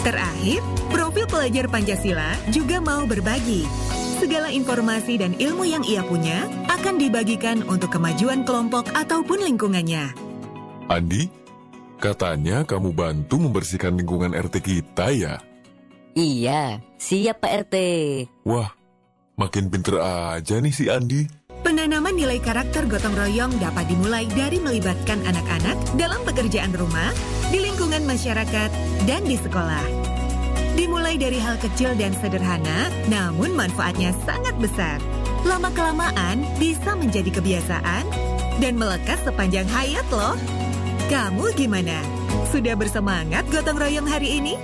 Terakhir, 0.00 0.64
profil 0.88 1.28
pelajar 1.28 1.68
Pancasila 1.68 2.32
juga 2.48 2.80
mau 2.80 3.04
berbagi. 3.04 3.68
Segala 4.18 4.50
informasi 4.50 5.14
dan 5.14 5.38
ilmu 5.38 5.62
yang 5.62 5.86
ia 5.86 6.02
punya 6.02 6.50
akan 6.66 6.98
dibagikan 6.98 7.62
untuk 7.70 7.94
kemajuan 7.94 8.42
kelompok 8.42 8.90
ataupun 8.90 9.46
lingkungannya. 9.46 10.10
Andi, 10.90 11.30
katanya 12.02 12.66
kamu 12.66 12.90
bantu 12.98 13.38
membersihkan 13.38 13.94
lingkungan 13.94 14.34
RT 14.34 14.58
kita 14.58 15.14
ya? 15.14 15.38
Iya, 16.18 16.82
siap 16.98 17.46
Pak 17.46 17.70
RT. 17.70 17.76
Wah, 18.42 18.74
makin 19.38 19.70
pinter 19.70 20.02
aja 20.02 20.58
nih 20.58 20.74
si 20.74 20.90
Andi. 20.90 21.22
Penanaman 21.62 22.18
nilai 22.18 22.42
karakter 22.42 22.90
gotong 22.90 23.14
royong 23.14 23.54
dapat 23.62 23.86
dimulai 23.86 24.26
dari 24.34 24.58
melibatkan 24.58 25.22
anak-anak 25.26 25.78
dalam 25.94 26.18
pekerjaan 26.26 26.74
rumah, 26.74 27.14
di 27.54 27.62
lingkungan 27.62 28.02
masyarakat, 28.02 28.70
dan 29.06 29.22
di 29.22 29.38
sekolah. 29.38 30.07
Dimulai 30.78 31.18
dari 31.18 31.42
hal 31.42 31.58
kecil 31.58 31.98
dan 31.98 32.14
sederhana, 32.22 32.86
namun 33.10 33.50
manfaatnya 33.50 34.14
sangat 34.22 34.54
besar. 34.62 35.02
Lama-kelamaan 35.42 36.46
bisa 36.54 36.94
menjadi 36.94 37.34
kebiasaan 37.34 38.06
dan 38.62 38.78
melekat 38.78 39.18
sepanjang 39.26 39.66
hayat 39.66 40.06
loh. 40.14 40.38
Kamu 41.10 41.50
gimana? 41.58 41.98
Sudah 42.54 42.78
bersemangat 42.78 43.42
gotong 43.50 43.74
royong 43.74 44.06
hari 44.06 44.38
ini? 44.38 44.54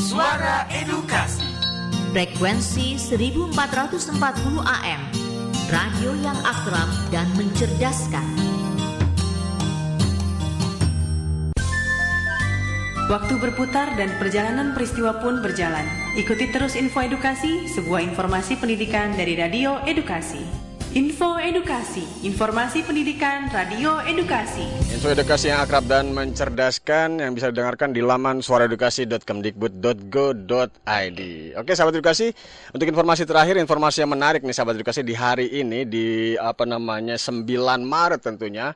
Suara 0.00 0.64
Edukasi. 0.72 1.44
Frekuensi 2.16 2.96
1440 2.96 4.16
AM. 4.64 5.25
Radio 5.66 6.14
yang 6.22 6.38
akrab 6.46 6.86
dan 7.10 7.26
mencerdaskan. 7.34 8.22
Waktu 13.10 13.34
berputar 13.42 13.98
dan 13.98 14.14
perjalanan 14.14 14.78
peristiwa 14.78 15.18
pun 15.18 15.42
berjalan. 15.42 15.82
Ikuti 16.14 16.54
terus 16.54 16.78
info 16.78 17.02
edukasi, 17.02 17.66
sebuah 17.66 17.98
informasi 17.98 18.62
pendidikan 18.62 19.18
dari 19.18 19.34
Radio 19.34 19.82
Edukasi. 19.82 20.65
Info 20.96 21.36
Edukasi, 21.36 22.00
informasi 22.24 22.80
pendidikan 22.80 23.52
Radio 23.52 24.00
Edukasi. 24.00 24.64
Info 24.96 25.12
edukasi 25.12 25.52
yang 25.52 25.60
akrab 25.60 25.84
dan 25.84 26.08
mencerdaskan 26.16 27.20
yang 27.20 27.36
bisa 27.36 27.52
didengarkan 27.52 27.92
di 27.92 28.00
laman 28.00 28.40
suaraedukasi.kemdikbud.go.id. 28.40 31.20
Oke, 31.60 31.76
sahabat 31.76 32.00
edukasi, 32.00 32.32
untuk 32.72 32.88
informasi 32.88 33.28
terakhir, 33.28 33.60
informasi 33.60 34.08
yang 34.08 34.16
menarik 34.16 34.40
nih 34.40 34.56
sahabat 34.56 34.80
edukasi 34.80 35.04
di 35.04 35.12
hari 35.12 35.52
ini 35.52 35.84
di 35.84 36.32
apa 36.40 36.64
namanya 36.64 37.20
9 37.20 37.44
Maret 37.84 38.24
tentunya. 38.24 38.72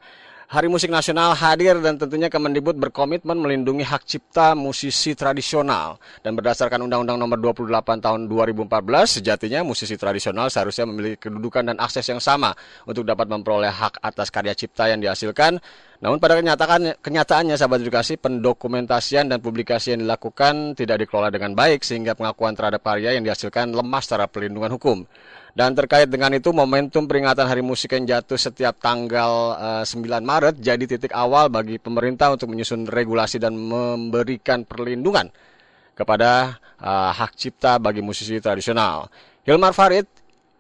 Hari 0.50 0.66
Musik 0.66 0.90
Nasional 0.90 1.30
hadir 1.38 1.78
dan 1.78 1.94
tentunya 1.94 2.26
Kemendikbud 2.26 2.74
berkomitmen 2.74 3.38
melindungi 3.38 3.86
hak 3.86 4.02
cipta 4.02 4.58
musisi 4.58 5.14
tradisional. 5.14 6.02
Dan 6.26 6.34
berdasarkan 6.34 6.82
Undang-Undang 6.90 7.22
Nomor 7.22 7.38
28 7.54 8.02
Tahun 8.02 8.26
2014, 8.26 9.22
sejatinya 9.22 9.62
musisi 9.62 9.94
tradisional 9.94 10.50
seharusnya 10.50 10.90
memiliki 10.90 11.30
kedudukan 11.30 11.70
dan 11.70 11.78
akses 11.78 12.02
yang 12.10 12.18
sama 12.18 12.50
untuk 12.82 13.06
dapat 13.06 13.30
memperoleh 13.30 13.70
hak 13.70 14.02
atas 14.02 14.26
karya 14.34 14.50
cipta 14.50 14.90
yang 14.90 14.98
dihasilkan. 14.98 15.62
Namun 16.02 16.18
pada 16.18 16.34
kenyataan, 16.34 16.98
kenyataannya 16.98 17.54
sahabat 17.54 17.86
edukasi, 17.86 18.18
pendokumentasian 18.18 19.30
dan 19.30 19.38
publikasi 19.38 19.94
yang 19.94 20.02
dilakukan 20.02 20.74
tidak 20.74 21.06
dikelola 21.06 21.30
dengan 21.30 21.54
baik 21.54 21.86
sehingga 21.86 22.18
pengakuan 22.18 22.58
terhadap 22.58 22.82
karya 22.82 23.14
yang 23.14 23.22
dihasilkan 23.22 23.70
lemah 23.70 24.02
secara 24.02 24.26
pelindungan 24.26 24.74
hukum. 24.74 25.06
Dan 25.50 25.74
terkait 25.74 26.06
dengan 26.06 26.30
itu 26.30 26.54
momentum 26.54 27.10
peringatan 27.10 27.46
Hari 27.46 27.62
Musik 27.62 27.94
yang 27.94 28.06
jatuh 28.06 28.38
setiap 28.38 28.78
tanggal 28.78 29.58
uh, 29.58 29.84
9 29.84 30.06
Maret 30.22 30.62
jadi 30.62 30.84
titik 30.86 31.10
awal 31.10 31.50
bagi 31.50 31.78
pemerintah 31.82 32.30
untuk 32.30 32.54
menyusun 32.54 32.86
regulasi 32.86 33.42
dan 33.42 33.58
memberikan 33.58 34.62
perlindungan 34.62 35.26
kepada 35.98 36.56
uh, 36.80 37.10
hak 37.12 37.34
cipta 37.36 37.76
bagi 37.76 38.00
musisi 38.00 38.38
tradisional. 38.38 39.10
Hilmar 39.44 39.74
Farid, 39.74 40.06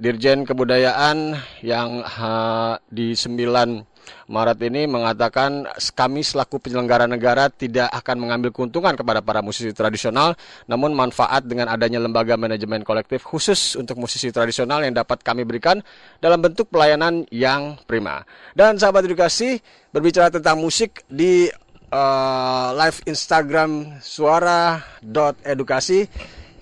Dirjen 0.00 0.48
Kebudayaan 0.48 1.36
yang 1.60 2.02
uh, 2.04 2.76
di 2.88 3.12
9 3.12 3.89
Maret 4.30 4.58
ini 4.66 4.86
mengatakan 4.86 5.66
kami 5.92 6.22
selaku 6.22 6.62
penyelenggara 6.62 7.10
negara 7.10 7.50
tidak 7.50 7.90
akan 7.90 8.26
mengambil 8.26 8.54
keuntungan 8.54 8.94
kepada 8.94 9.20
para 9.20 9.42
musisi 9.42 9.74
tradisional, 9.74 10.38
namun 10.70 10.94
manfaat 10.94 11.42
dengan 11.46 11.66
adanya 11.72 11.98
lembaga 11.98 12.38
manajemen 12.38 12.86
kolektif 12.86 13.26
khusus 13.26 13.74
untuk 13.74 13.98
musisi 13.98 14.30
tradisional 14.30 14.86
yang 14.86 14.94
dapat 14.94 15.22
kami 15.22 15.42
berikan 15.42 15.82
dalam 16.22 16.38
bentuk 16.40 16.70
pelayanan 16.70 17.26
yang 17.34 17.74
prima. 17.84 18.22
Dan 18.54 18.78
sahabat 18.78 19.06
edukasi, 19.06 19.58
berbicara 19.90 20.30
tentang 20.30 20.62
musik 20.62 21.02
di 21.10 21.50
uh, 21.90 22.68
live 22.74 23.02
Instagram 23.06 23.98
suara.edukasi, 23.98 26.06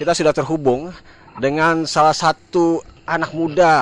kita 0.00 0.14
sudah 0.14 0.32
terhubung 0.32 0.92
dengan 1.38 1.86
salah 1.86 2.14
satu 2.14 2.82
anak 3.08 3.32
muda. 3.32 3.74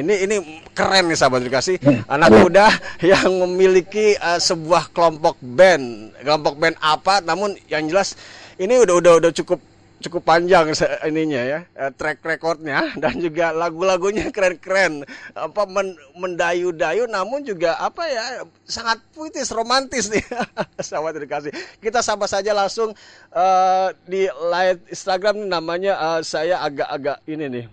ini 0.00 0.24
ini 0.24 0.36
keren 0.72 1.12
nih 1.12 1.18
sahabat 1.20 1.44
edukasi. 1.44 1.76
Anak 2.08 2.32
muda 2.32 2.72
yang 3.04 3.28
memiliki 3.44 4.16
uh, 4.16 4.40
sebuah 4.40 4.90
kelompok 4.96 5.36
band. 5.44 6.16
Kelompok 6.24 6.56
band 6.56 6.76
apa? 6.80 7.20
Namun 7.20 7.54
yang 7.68 7.84
jelas 7.86 8.16
ini 8.56 8.80
udah 8.80 8.94
udah 8.96 9.12
udah 9.20 9.32
cukup 9.36 9.60
cukup 9.96 10.28
panjang 10.28 10.76
ininya 11.08 11.40
ya 11.40 11.60
uh, 11.80 11.88
track 11.88 12.20
recordnya 12.20 12.84
dan 13.02 13.16
juga 13.16 13.50
lagu-lagunya 13.56 14.28
keren-keren 14.28 15.08
apa 15.32 15.62
men 15.64 15.96
mendayu-dayu 16.12 17.08
namun 17.08 17.40
juga 17.40 17.80
apa 17.80 18.04
ya 18.04 18.44
sangat 18.68 19.00
puitis 19.16 19.48
romantis 19.56 20.12
nih 20.12 20.20
sahabat 20.86 21.16
edukasi 21.16 21.48
kita 21.80 22.04
sama 22.04 22.28
saja 22.28 22.52
langsung 22.52 22.92
uh, 23.32 23.88
di 24.04 24.28
live 24.28 24.84
Instagram 24.92 25.48
namanya 25.48 25.96
uh, 25.96 26.20
saya 26.20 26.60
agak-agak 26.60 27.24
ini 27.24 27.44
nih 27.48 27.64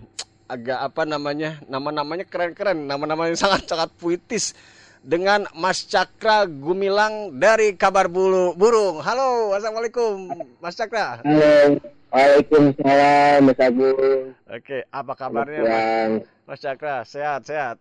agak 0.44 0.76
apa 0.76 1.02
namanya 1.08 1.56
nama-namanya 1.72 2.28
keren-keren 2.28 2.84
nama-nama 2.84 3.32
yang 3.32 3.38
sangat-sangat 3.40 3.88
puitis 3.96 4.52
dengan 5.00 5.48
Mas 5.56 5.84
Cakra 5.88 6.44
Gumilang 6.48 7.36
dari 7.36 7.76
Kabar 7.76 8.08
Bulu 8.08 8.56
Burung. 8.56 9.04
Halo, 9.04 9.52
assalamualaikum, 9.52 10.32
Mas 10.60 10.76
Cakra. 10.76 11.20
Halo, 11.20 11.80
waalaikumsalam, 12.08 13.38
Mas 13.44 13.60
Agung. 13.60 14.32
Oke, 14.48 14.88
apa 14.88 15.12
kabarnya, 15.12 15.60
Mas, 15.64 16.12
Mas 16.48 16.60
Cakra? 16.64 17.04
Sehat, 17.04 17.44
sehat. 17.44 17.76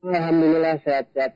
Alhamdulillah 0.00 0.80
sehat-sehat, 0.80 1.32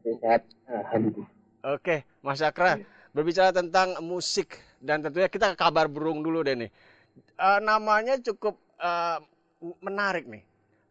sehat. 0.00 0.42
Alhamdulillah. 0.64 1.28
Oke, 1.76 2.08
Mas 2.24 2.40
Cakra, 2.40 2.80
berbicara 3.12 3.52
tentang 3.52 4.00
musik 4.00 4.60
dan 4.80 5.04
tentunya 5.04 5.28
kita 5.28 5.52
ke 5.52 5.56
Kabar 5.60 5.92
Burung 5.92 6.24
dulu 6.24 6.40
deh 6.40 6.56
nih. 6.56 6.72
Uh, 7.36 7.60
namanya 7.60 8.16
cukup 8.20 8.63
uh, 8.80 9.18
menarik 9.82 10.26
nih. 10.26 10.44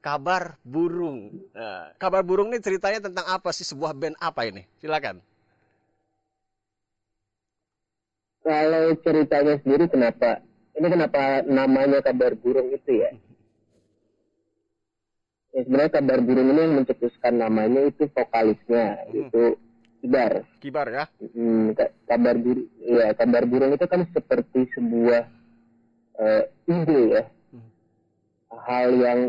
Kabar 0.03 0.59
Burung. 0.67 1.31
Nah, 1.55 1.95
kabar 1.95 2.27
Burung 2.27 2.51
ini 2.51 2.59
ceritanya 2.59 2.99
tentang 2.99 3.23
apa 3.23 3.55
sih? 3.55 3.63
Sebuah 3.63 3.95
band 3.95 4.19
apa 4.19 4.43
ini? 4.43 4.67
Silakan. 4.83 5.23
Kalau 8.43 8.91
ceritanya 8.99 9.55
sendiri 9.63 9.87
kenapa? 9.87 10.43
Ini 10.75 10.87
kenapa 10.91 11.47
namanya 11.47 12.03
Kabar 12.03 12.35
Burung 12.35 12.75
itu 12.75 12.91
ya? 12.99 13.15
ya 15.55 15.59
sebenarnya 15.63 15.95
Kabar 15.95 16.19
Burung 16.19 16.51
ini 16.51 16.59
yang 16.67 16.75
mencetuskan 16.83 17.39
namanya 17.39 17.87
itu 17.87 18.03
vokalisnya, 18.11 19.07
hmm. 19.07 19.15
itu 19.23 19.43
Kibar. 20.03 20.43
Kibar 20.59 20.87
ya? 20.91 21.05
Hmm, 21.31 21.71
kabar 22.03 22.35
burung, 22.35 22.67
ya 22.75 23.15
kabar 23.15 23.47
burung 23.47 23.71
itu 23.71 23.87
kan 23.87 24.03
seperti 24.11 24.67
sebuah 24.75 25.31
uh, 26.19 26.43
ide 26.67 27.01
ya, 27.07 27.23
hal 28.61 28.89
yang 28.93 29.19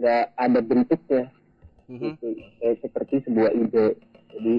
nggak 0.00 0.24
ada 0.34 0.60
bentuknya. 0.64 1.24
Mhm. 1.84 2.16
itu 2.16 2.28
kayak 2.60 2.76
seperti 2.80 3.14
sebuah 3.28 3.52
ide. 3.52 3.86
Jadi 4.32 4.54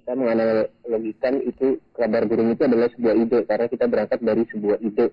kita 0.00 0.12
menganalogikan 0.16 1.34
itu 1.44 1.76
kabar 1.92 2.24
burung 2.24 2.56
itu 2.56 2.62
adalah 2.64 2.88
sebuah 2.96 3.14
ide. 3.20 3.38
Karena 3.44 3.66
kita 3.68 3.84
berangkat 3.84 4.20
dari 4.24 4.42
sebuah 4.48 4.80
ide. 4.80 5.12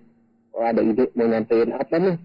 Oh 0.56 0.64
ada 0.64 0.80
ide 0.80 1.12
mau 1.14 1.28
nyampein 1.28 1.76
apa 1.76 1.96
nih? 2.00 2.18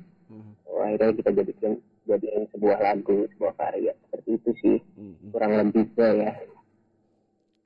Oh 0.71 0.81
akhirnya 0.81 1.13
kita 1.19 1.31
jadikan 1.35 1.73
jadikan 2.07 2.43
sebuah 2.55 2.79
lagu 2.81 3.27
sebuah 3.35 3.53
karya. 3.59 3.93
Seperti 4.07 4.31
itu 4.39 4.51
sih 4.63 4.77
kurang 5.35 5.59
lebihnya 5.59 6.09
ya. 6.23 6.33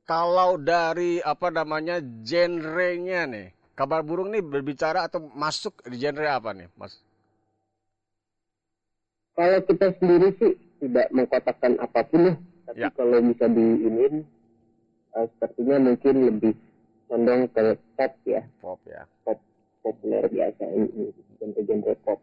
Kalau 0.06 0.54
dari 0.54 1.18
apa 1.18 1.50
namanya 1.50 1.98
genrenya 2.22 3.26
nih, 3.26 3.50
kabar 3.74 4.06
burung 4.06 4.30
nih 4.30 4.38
berbicara 4.38 5.02
atau 5.02 5.18
masuk 5.34 5.82
di 5.82 5.98
genre 5.98 6.30
apa 6.30 6.54
nih, 6.54 6.70
Mas? 6.78 7.02
Kalau 9.36 9.58
kita 9.62 9.86
sendiri 10.00 10.28
sih 10.40 10.52
tidak 10.80 11.06
mengkotakkan 11.12 11.76
apa 11.78 12.00
pun 12.08 12.32
ya 12.32 12.34
tapi 12.66 12.82
Ya. 12.82 12.90
kalau 12.90 13.22
bisa 13.22 13.46
diinin 13.46 14.26
eh, 15.14 15.26
sepertinya 15.30 15.76
mungkin 15.86 16.14
lebih 16.26 16.54
condong 17.06 17.46
ke 17.54 17.62
pop 17.94 18.12
ya 18.26 18.42
Pop 18.58 18.80
ya. 18.84 19.06
pop 19.22 19.38
populer 19.80 20.26
biasa 20.26 20.64
ini 20.66 21.14
genre-genre 21.38 21.94
pop 22.02 22.18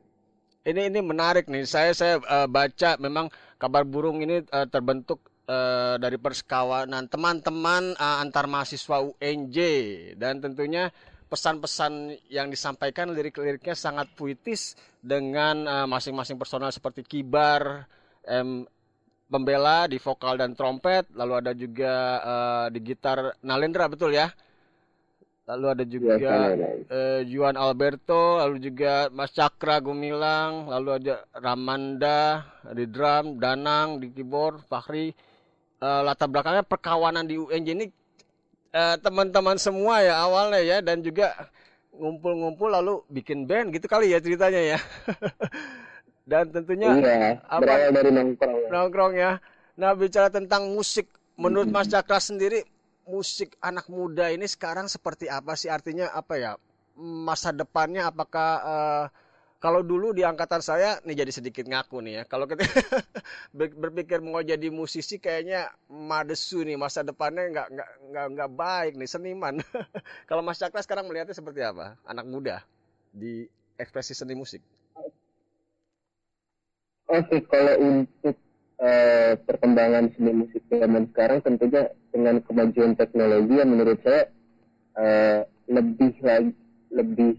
Ini 0.64 0.88
ini 0.88 1.04
menarik 1.04 1.52
nih. 1.52 1.64
Saya 1.64 1.92
saya 1.92 2.20
eh, 2.20 2.48
baca 2.48 2.96
memang 2.96 3.28
kabar 3.58 3.84
burung 3.84 4.20
ini 4.20 4.44
eh, 4.44 4.68
terbentuk 4.68 5.20
eh, 5.44 5.96
dari 6.00 6.16
persekawanan 6.16 7.08
teman-teman 7.08 7.96
eh, 7.96 8.18
antar 8.24 8.48
mahasiswa 8.48 9.04
UNJ 9.04 9.58
dan 10.16 10.40
tentunya 10.40 10.88
pesan-pesan 11.34 12.14
yang 12.30 12.54
disampaikan 12.54 13.10
lirik-liriknya 13.10 13.74
sangat 13.74 14.06
puitis 14.14 14.78
dengan 15.02 15.66
eh, 15.66 15.88
masing-masing 15.90 16.38
personal 16.38 16.70
seperti 16.70 17.02
kibar, 17.02 17.90
em, 18.30 18.70
pembela 19.26 19.90
di 19.90 19.98
vokal 19.98 20.38
dan 20.38 20.54
trompet, 20.54 21.10
lalu 21.18 21.34
ada 21.42 21.52
juga 21.58 21.94
eh, 22.22 22.66
di 22.70 22.80
gitar 22.86 23.34
Nalendra 23.42 23.90
betul 23.90 24.14
ya? 24.14 24.30
Lalu 25.44 25.66
ada 25.76 25.84
juga 25.84 26.14
Nalendra. 26.16 26.70
eh, 26.88 27.22
Juan 27.28 27.58
Alberto, 27.58 28.40
lalu 28.40 28.64
juga 28.64 29.10
Mas 29.10 29.34
Cakra 29.34 29.82
Gumilang, 29.84 30.70
lalu 30.70 30.90
ada 31.02 31.26
Ramanda 31.36 32.46
di 32.72 32.86
drum, 32.88 33.42
Danang 33.42 34.00
di 34.00 34.08
keyboard, 34.14 34.64
Fahri. 34.70 35.10
Eh, 35.84 36.02
latar 36.08 36.32
belakangnya 36.32 36.64
perkawanan 36.64 37.28
di 37.28 37.36
UNJ 37.36 37.70
ini 37.76 37.86
teman-teman 38.74 39.58
semua 39.62 40.02
ya 40.02 40.18
awalnya 40.26 40.62
ya 40.62 40.78
dan 40.82 41.06
juga 41.06 41.30
ngumpul-ngumpul 41.94 42.74
lalu 42.74 43.06
bikin 43.14 43.46
band 43.46 43.70
gitu 43.70 43.86
kali 43.86 44.10
ya 44.10 44.18
ceritanya 44.18 44.62
ya. 44.76 44.80
dan 46.30 46.50
tentunya 46.50 46.90
iya 46.98 47.38
apa- 47.46 47.62
berawal 47.62 47.92
dari 47.94 48.10
nongkrong 48.10 48.56
ya. 48.58 48.68
nongkrong 48.74 49.14
ya. 49.14 49.32
Nah 49.78 49.92
bicara 49.94 50.30
tentang 50.34 50.70
musik, 50.74 51.10
menurut 51.38 51.70
Mas 51.70 51.90
Cakra 51.90 52.18
sendiri 52.18 52.66
musik 53.06 53.54
anak 53.62 53.90
muda 53.92 54.32
ini 54.34 54.48
sekarang 54.50 54.90
seperti 54.90 55.30
apa 55.30 55.54
sih? 55.54 55.70
Artinya 55.70 56.10
apa 56.10 56.34
ya? 56.40 56.52
Masa 56.98 57.50
depannya 57.54 58.06
apakah 58.10 58.50
eh, 58.62 59.06
kalau 59.64 59.80
dulu 59.80 60.12
di 60.12 60.28
angkatan 60.28 60.60
saya 60.60 61.00
nih 61.08 61.24
jadi 61.24 61.32
sedikit 61.32 61.64
ngaku 61.72 62.04
nih 62.04 62.14
ya. 62.20 62.24
Kalau 62.28 62.44
kita 62.52 62.68
ber- 63.58 63.72
berpikir 63.80 64.20
mau 64.20 64.44
jadi 64.44 64.68
musisi 64.68 65.24
kayaknya 65.24 65.72
madesu 65.88 66.68
nih 66.68 66.76
masa 66.76 67.00
depannya 67.00 67.48
nggak 67.48 67.68
nggak 67.72 67.90
nggak 68.12 68.26
nggak 68.36 68.52
baik 68.60 68.94
nih 69.00 69.08
seniman. 69.08 69.56
kalau 70.30 70.44
Mas 70.44 70.60
Cakra 70.60 70.84
sekarang 70.84 71.08
melihatnya 71.08 71.32
seperti 71.32 71.64
apa? 71.64 71.96
Anak 72.04 72.28
muda 72.28 72.60
di 73.16 73.48
ekspresi 73.80 74.12
seni 74.12 74.36
musik. 74.36 74.60
Oke, 77.08 77.40
kalau 77.48 77.76
untuk 77.80 78.36
eh, 78.84 79.40
perkembangan 79.48 80.12
seni 80.12 80.44
musik 80.44 80.60
zaman 80.68 81.08
sekarang 81.16 81.40
tentunya 81.40 81.88
dengan 82.12 82.44
kemajuan 82.44 83.00
teknologi 83.00 83.64
yang 83.64 83.72
menurut 83.72 84.00
saya 84.04 84.28
eh, 85.00 85.40
lebih 85.72 86.14
lagi 86.20 86.52
lebih 86.92 87.32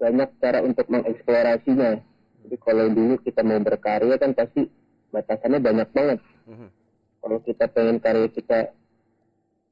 banyak 0.00 0.28
cara 0.40 0.64
untuk 0.64 0.88
mengeksplorasinya. 0.88 2.00
Jadi 2.40 2.56
kalau 2.64 2.88
dulu 2.88 3.20
kita 3.20 3.44
mau 3.44 3.60
berkarya 3.60 4.16
kan 4.16 4.32
pasti 4.32 4.64
batasannya 5.12 5.60
banyak 5.60 5.88
banget. 5.92 6.18
Kalau 7.20 7.38
kita 7.44 7.68
pengen 7.68 8.00
karya 8.00 8.32
kita 8.32 8.72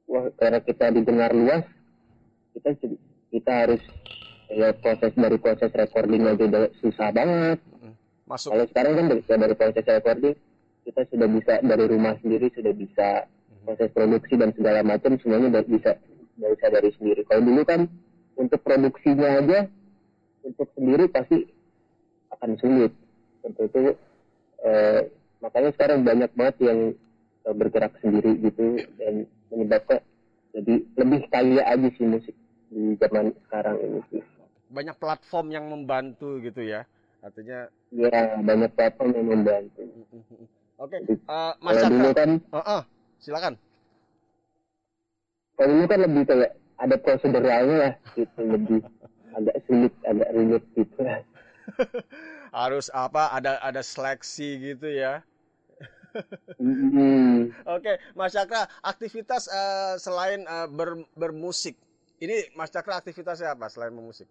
wah 0.04 0.28
karya 0.36 0.60
kita 0.60 0.92
didengar 0.92 1.32
luas, 1.32 1.64
kita 2.52 2.76
kita 3.32 3.52
harus 3.64 3.82
ya 4.52 4.76
proses 4.76 5.12
dari 5.16 5.36
proses 5.40 5.72
recording 5.72 6.28
aja 6.28 6.44
udah 6.44 6.62
susah 6.84 7.08
banget. 7.08 7.58
Masuk. 8.28 8.52
Kalau 8.52 8.64
sekarang 8.68 8.92
kan 9.00 9.04
dari, 9.08 9.22
dari 9.24 9.54
proses 9.56 9.84
recording 9.88 10.36
kita 10.84 11.00
sudah 11.08 11.28
bisa 11.32 11.54
dari 11.64 11.84
rumah 11.88 12.14
sendiri 12.20 12.52
sudah 12.52 12.72
bisa 12.76 13.08
proses 13.64 13.88
produksi 13.96 14.36
dan 14.36 14.52
segala 14.52 14.84
macam 14.84 15.16
semuanya 15.20 15.64
bisa 15.64 15.96
bisa 16.36 16.66
dari 16.68 16.92
sendiri. 17.00 17.24
Kalau 17.24 17.42
dulu 17.44 17.64
kan 17.64 17.88
untuk 18.36 18.60
produksinya 18.60 19.40
aja 19.40 19.68
untuk 20.48 20.68
sendiri 20.72 21.04
pasti 21.12 21.44
akan 22.32 22.50
sulit. 22.56 22.92
Tentu 23.44 23.62
itu 23.68 23.80
eh, 24.64 25.00
makanya 25.44 25.70
sekarang 25.76 26.02
banyak 26.02 26.30
banget 26.32 26.56
yang 26.64 26.78
eh, 27.44 27.54
bergerak 27.54 27.92
sendiri 28.00 28.32
gitu 28.40 28.80
dan 28.96 29.28
menyebabkan 29.52 30.00
jadi 30.56 30.74
lebih 30.96 31.20
kaya 31.28 31.62
aja 31.68 31.88
sih 31.94 32.06
musik 32.08 32.34
di 32.72 32.96
zaman 32.98 33.30
sekarang 33.48 33.76
ini 33.84 34.00
sih. 34.10 34.22
Banyak 34.68 34.96
platform 35.00 35.52
yang 35.52 35.68
membantu 35.68 36.40
gitu 36.40 36.64
ya. 36.64 36.84
Artinya 37.20 37.68
Ya 37.88 38.36
banyak 38.36 38.68
platform 38.76 39.16
yang 39.16 39.26
membantu. 39.32 39.80
Oke, 40.82 41.02
eh, 41.02 41.52
Mas 41.58 41.74
Kalau 41.82 41.90
dulu 41.90 42.10
kan 42.14 42.30
Heeh, 42.54 42.82
silakan. 43.18 43.54
kalau 45.58 45.74
dulu 45.74 45.86
kan 45.90 46.00
lebih 46.06 46.22
kayak 46.22 46.52
ada 46.78 46.96
proseduralnya 47.02 47.76
ya 47.82 47.90
gitu 48.14 48.40
lebih 48.46 48.78
agak 49.38 49.56
sulit 49.66 49.92
agak 50.04 50.28
rumit 50.34 50.64
gitu. 50.74 51.00
Harus 52.58 52.88
apa? 52.92 53.32
Ada 53.36 53.60
ada 53.62 53.82
seleksi 53.84 54.48
gitu 54.72 54.88
ya. 54.88 55.22
Hmm. 56.58 57.54
Oke, 57.76 57.92
Mas 58.18 58.34
Cakra, 58.34 58.66
aktivitas 58.82 59.46
eh, 59.46 59.94
selain 60.02 60.42
eh, 60.42 60.68
ber- 60.68 61.06
bermusik. 61.14 61.76
Ini 62.18 62.50
Mas 62.58 62.70
Cakra 62.74 62.98
aktivitasnya 62.98 63.54
apa 63.54 63.70
selain 63.70 63.94
bermusik? 63.94 64.26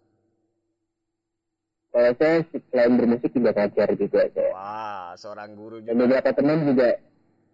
Kalau 1.92 2.12
saya 2.20 2.38
selain 2.70 2.94
bermusik 3.00 3.32
juga 3.34 3.52
ngajar 3.56 3.90
juga 3.98 4.22
saya. 4.36 4.52
Wah, 4.54 5.16
seorang 5.18 5.56
guru 5.56 5.78
Dan 5.82 5.98
juga. 5.98 6.04
beberapa 6.06 6.30
teman 6.36 6.58
juga 6.68 6.88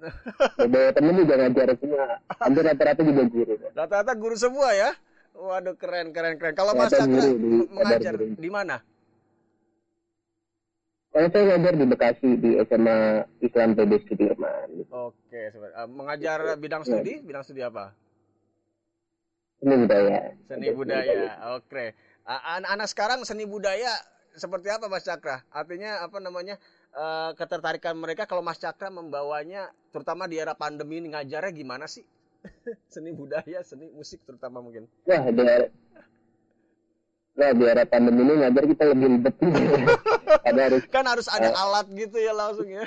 beberapa 0.59 0.91
teman 0.97 1.13
juga 1.21 1.33
ngajar 1.39 1.67
semua. 1.79 2.05
Hampir 2.41 2.63
rata-rata 2.65 3.01
juga 3.05 3.23
guru. 3.29 3.53
Rata-rata 3.77 4.13
guru 4.17 4.35
semua 4.35 4.69
ya. 4.73 4.91
Waduh, 5.33 5.75
keren 5.75 6.13
keren 6.13 6.37
keren. 6.37 6.53
Kalau 6.53 6.77
Mas 6.77 6.93
Cakra 6.93 7.25
di 7.25 7.65
mengajar 7.69 8.13
di 8.17 8.49
mana? 8.49 8.77
Kalau 11.13 11.29
saya 11.29 11.43
ngajar 11.53 11.73
di 11.77 11.85
Bekasi 11.85 12.29
di 12.41 12.49
SMA 12.65 12.97
Islam 13.45 13.77
PB 13.77 13.91
Sudirman. 14.09 14.69
Oke. 14.89 15.53
Eh, 15.53 15.87
mengajar 15.89 16.57
bidang 16.57 16.81
studi, 16.81 17.21
bidang 17.21 17.45
studi 17.45 17.61
apa? 17.61 17.93
Seni 19.61 19.75
budaya. 19.77 20.33
Seni 20.49 20.67
budaya. 20.73 21.53
Oke. 21.53 21.93
Anak-anak 22.25 22.87
sekarang 22.89 23.19
seni 23.29 23.45
budaya 23.45 23.93
seperti 24.33 24.73
apa 24.73 24.89
Mas 24.89 25.05
Cakra? 25.05 25.45
Artinya 25.53 26.01
apa 26.01 26.17
namanya? 26.17 26.57
eh, 26.93 27.31
ketertarikan 27.37 27.97
mereka 27.97 28.29
kalau 28.29 28.45
Mas 28.45 28.61
Cakra 28.61 28.93
membawanya 28.93 29.73
terutama 29.89 30.29
di 30.29 30.37
era 30.37 30.53
pandemi 30.53 31.01
ini 31.01 31.13
ngajarnya 31.13 31.51
gimana 31.53 31.85
sih? 31.89 32.05
seni 32.93 33.11
budaya, 33.11 33.59
seni 33.63 33.89
musik 33.91 34.21
terutama 34.23 34.59
mungkin. 34.59 34.87
Wah, 35.03 35.23
di 35.25 35.41
era, 35.41 35.67
Wah, 37.33 37.51
di 37.51 37.63
era 37.65 37.83
pandemi 37.83 38.21
ini 38.21 38.33
ngajar 38.39 38.63
kita 38.67 38.83
lebih 38.93 39.07
ada 40.47 40.61
harus 40.69 40.83
Kan 40.87 41.05
harus 41.09 41.27
ada 41.27 41.49
Eh. 41.49 41.55
alat 41.55 41.87
gitu 41.89 42.17
ya 42.17 42.33
langsung 42.33 42.69
ya. 42.69 42.85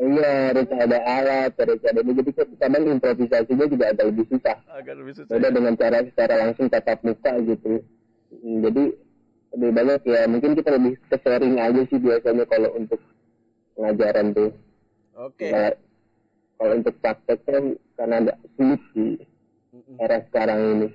Iya, 0.00 0.32
harus 0.48 0.68
ada 0.72 0.98
alat, 1.04 1.52
harus 1.60 1.80
ada 1.84 2.00
ini. 2.00 2.12
Jadi 2.16 2.30
kadang 2.56 2.84
improvisasinya 2.88 3.66
juga 3.68 3.84
agak 3.92 4.04
lebih 4.08 4.24
susah. 4.32 4.56
Agak 4.72 4.94
lebih 4.96 5.12
susah. 5.12 5.28
Beda 5.36 5.48
ya. 5.48 5.52
dengan 5.52 5.74
cara 5.76 5.98
secara 6.08 6.34
langsung 6.40 6.66
tatap 6.72 7.04
muka 7.04 7.32
gitu. 7.44 7.84
Hmm, 8.32 8.64
Jadi 8.64 8.84
lebih 9.50 9.70
banyak 9.76 10.00
ya 10.08 10.20
mungkin 10.24 10.50
kita 10.56 10.70
lebih 10.72 10.94
ke 11.04 11.16
sharing 11.20 11.58
aja 11.60 11.82
sih 11.84 11.98
biasanya 12.00 12.44
kalau 12.48 12.70
untuk 12.80 12.96
pengajaran 13.76 14.32
tuh. 14.32 14.50
Oke. 15.20 15.52
Nah, 15.52 15.76
kalau 16.60 16.76
untuk 16.76 16.92
praktek 17.00 17.40
kan 17.48 17.72
karena 17.96 18.14
agak 18.20 18.36
sulit 18.52 18.82
di 18.92 19.16
era 19.96 20.20
sekarang 20.28 20.60
ini. 20.76 20.88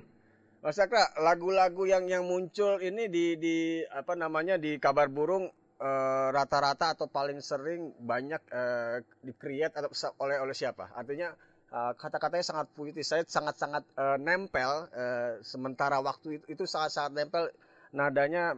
Mas 0.62 0.78
Cakra, 0.78 1.10
lagu-lagu 1.18 1.90
yang 1.90 2.06
yang 2.06 2.22
muncul 2.22 2.78
ini 2.78 3.10
di 3.10 3.34
di 3.34 3.56
apa 3.90 4.14
namanya 4.14 4.54
di 4.62 4.78
kabar 4.78 5.10
burung 5.10 5.50
eh, 5.82 6.28
rata-rata 6.30 6.94
atau 6.94 7.10
paling 7.10 7.42
sering 7.42 7.98
banyak 7.98 8.38
eh, 8.54 9.02
di-create 9.26 9.74
atau 9.74 9.90
oleh 10.22 10.38
oleh 10.38 10.54
siapa? 10.54 10.94
Artinya 10.94 11.34
eh, 11.74 11.92
kata-katanya 11.98 12.46
sangat 12.46 12.66
puitis, 12.70 13.10
saya 13.10 13.26
sangat-sangat 13.26 13.82
eh, 13.90 14.18
nempel 14.22 14.86
eh, 14.94 15.42
sementara 15.42 15.98
waktu 15.98 16.38
itu, 16.38 16.44
itu 16.46 16.62
sangat-sangat 16.62 17.10
nempel 17.10 17.50
nadanya 17.90 18.54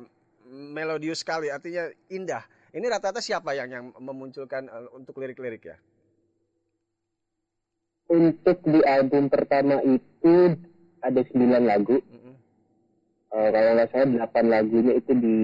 melodius 0.49 1.25
sekali, 1.25 1.49
artinya 1.49 1.89
indah. 2.13 2.45
Ini 2.69 2.85
rata-rata 2.85 3.25
siapa 3.25 3.57
yang 3.57 3.69
yang 3.73 3.85
memunculkan 3.97 4.69
uh, 4.69 4.93
untuk 4.93 5.17
lirik-lirik 5.21 5.65
ya? 5.65 5.77
Untuk 8.09 8.65
di 8.65 8.81
album 8.89 9.29
pertama 9.29 9.85
itu 9.85 10.57
ada 11.05 11.21
9 11.21 11.69
lagu. 11.69 12.01
Eh, 13.29 13.49
kalau 13.53 13.71
nggak 13.77 13.89
salah 13.93 14.09
8 14.33 14.49
lagunya 14.49 14.93
itu 14.97 15.13
di, 15.13 15.37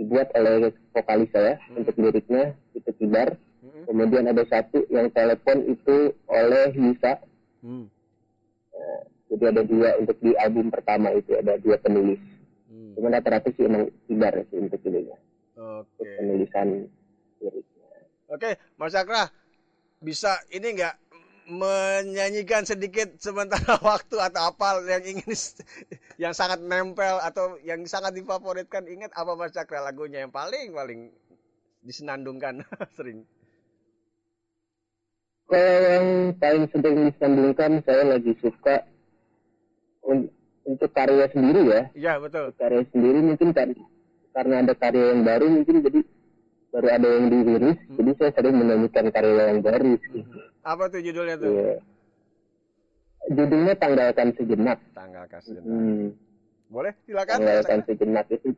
dibuat 0.00 0.32
oleh 0.32 0.72
vokalis 0.96 1.28
saya 1.28 1.60
untuk 1.76 1.92
liriknya 2.00 2.56
itu 2.72 2.90
Kibar. 2.96 3.36
Kemudian 3.84 4.24
ada 4.24 4.40
satu 4.48 4.88
yang 4.88 5.12
telepon 5.12 5.68
itu 5.68 6.16
oleh 6.32 6.72
Yusa. 6.72 7.20
Hmm. 7.60 7.92
Eh, 8.72 9.00
jadi 9.28 9.52
ada 9.52 9.62
dua 9.68 10.00
untuk 10.00 10.16
di 10.24 10.32
album 10.40 10.72
pertama 10.72 11.12
itu 11.12 11.36
ada 11.36 11.60
dua 11.60 11.76
penulis. 11.76 12.20
Hmm. 12.72 12.96
Cuma 12.96 13.12
rata-rata 13.12 13.52
sih 13.52 13.68
emang 13.68 13.92
Kibar 14.08 14.32
sih 14.48 14.56
untuk 14.56 14.80
ininya. 14.88 15.18
Oke. 15.60 16.08
Penulisan 16.16 16.88
liriknya. 17.44 17.88
Oke, 18.32 18.50
Mas 18.80 18.96
Cakra 18.96 19.28
bisa 20.00 20.40
ini 20.48 20.72
enggak 20.72 20.96
menyanyikan 21.48 22.62
sedikit 22.62 23.18
sementara 23.18 23.74
waktu 23.90 24.16
atau 24.18 24.42
apa 24.52 24.82
yang 24.86 25.04
ingin 25.04 25.32
yang 26.20 26.32
sangat 26.36 26.62
nempel 26.62 27.18
atau 27.22 27.58
yang 27.66 27.82
sangat 27.88 28.14
difavoritkan 28.14 28.86
ingat 28.86 29.10
apa 29.16 29.34
Mas 29.34 29.52
Cakra 29.54 29.82
lagunya 29.82 30.22
yang 30.22 30.32
paling 30.32 30.70
paling 30.72 31.10
disenandungkan 31.82 32.62
sering 32.96 33.26
Kalau 35.46 35.76
yang 35.84 36.06
paling 36.40 36.64
sering 36.72 36.96
disandungkan 37.12 37.72
saya 37.84 38.02
lagi 38.16 38.32
suka 38.40 38.88
un- 40.06 40.30
untuk 40.64 40.90
karya 40.94 41.26
sendiri 41.28 41.60
ya. 41.68 41.82
Iya 41.92 42.12
betul. 42.22 42.46
Karya 42.56 42.82
sendiri 42.94 43.18
mungkin 43.20 43.50
kan 43.52 43.68
karena 44.32 44.54
ada 44.64 44.72
karya 44.72 45.12
yang 45.12 45.22
baru 45.28 45.46
mungkin 45.52 45.84
jadi 45.84 46.00
baru 46.72 46.88
ada 46.88 47.04
yang 47.06 47.26
dirilis, 47.28 47.76
Hmm. 47.82 47.94
jadi 47.94 48.10
saya 48.16 48.30
sering 48.32 48.54
menyanyikan 48.56 49.06
karya 49.08 49.44
yang 49.46 49.60
baru. 49.60 49.92
sih. 50.02 50.24
apa 50.62 50.84
tuh 50.86 51.00
judulnya 51.00 51.36
tuh 51.36 51.50
Iya. 51.50 51.74
Judulnya 53.24 53.74
tanggalkan 53.76 54.28
sejenak. 54.32 54.78
tanggalkan 54.90 55.38
sejenak 55.38 55.68
Hmm, 55.68 56.06
boleh 56.68 56.92
silakan 57.02 57.34
tanggalkan 57.36 57.78
sejenak 57.84 58.26
itu. 58.28 58.50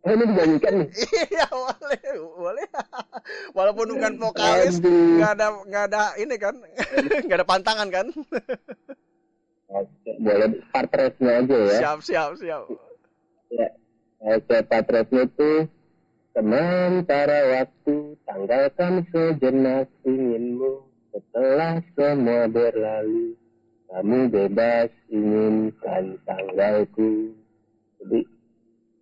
Oh, 0.00 0.10
ini 0.10 0.24
dinyanyikan 0.24 0.72
nih. 0.78 0.88
iya 1.28 1.44
boleh 1.46 2.02
boleh 2.34 2.66
walaupun 3.50 3.86
bukan 3.90 4.12
vokalis 4.16 4.80
nggak 4.80 5.32
ada 5.34 5.46
nggak 5.62 5.84
ada 5.86 6.02
ini 6.16 6.36
kan 6.36 6.54
nggak 7.24 7.38
ada 7.38 7.46
pantangan 7.46 7.88
kan 7.88 8.06
Oke, 9.68 10.10
boleh 10.18 10.48
part 10.68 10.90
refnya 10.90 11.32
aja 11.38 11.56
ya. 11.56 11.78
siap 11.78 11.98
siap 12.02 12.30
siap 12.34 12.62
Ya, 13.50 13.68
oke 14.20 14.56
part 14.64 14.88
refnya 14.88 15.22
itu 15.24 15.50
sementara 16.30 17.38
waktu 17.58 18.14
tanggalkan 18.24 19.04
sejenak 19.10 19.90
inginmu 20.06 20.86
setelah 21.10 21.82
semua 21.98 22.46
berlalu 22.46 23.34
kamu 23.90 24.18
bebas 24.30 24.90
inginkan 25.10 26.14
tanggalku 26.22 27.34
jadi 27.98 28.20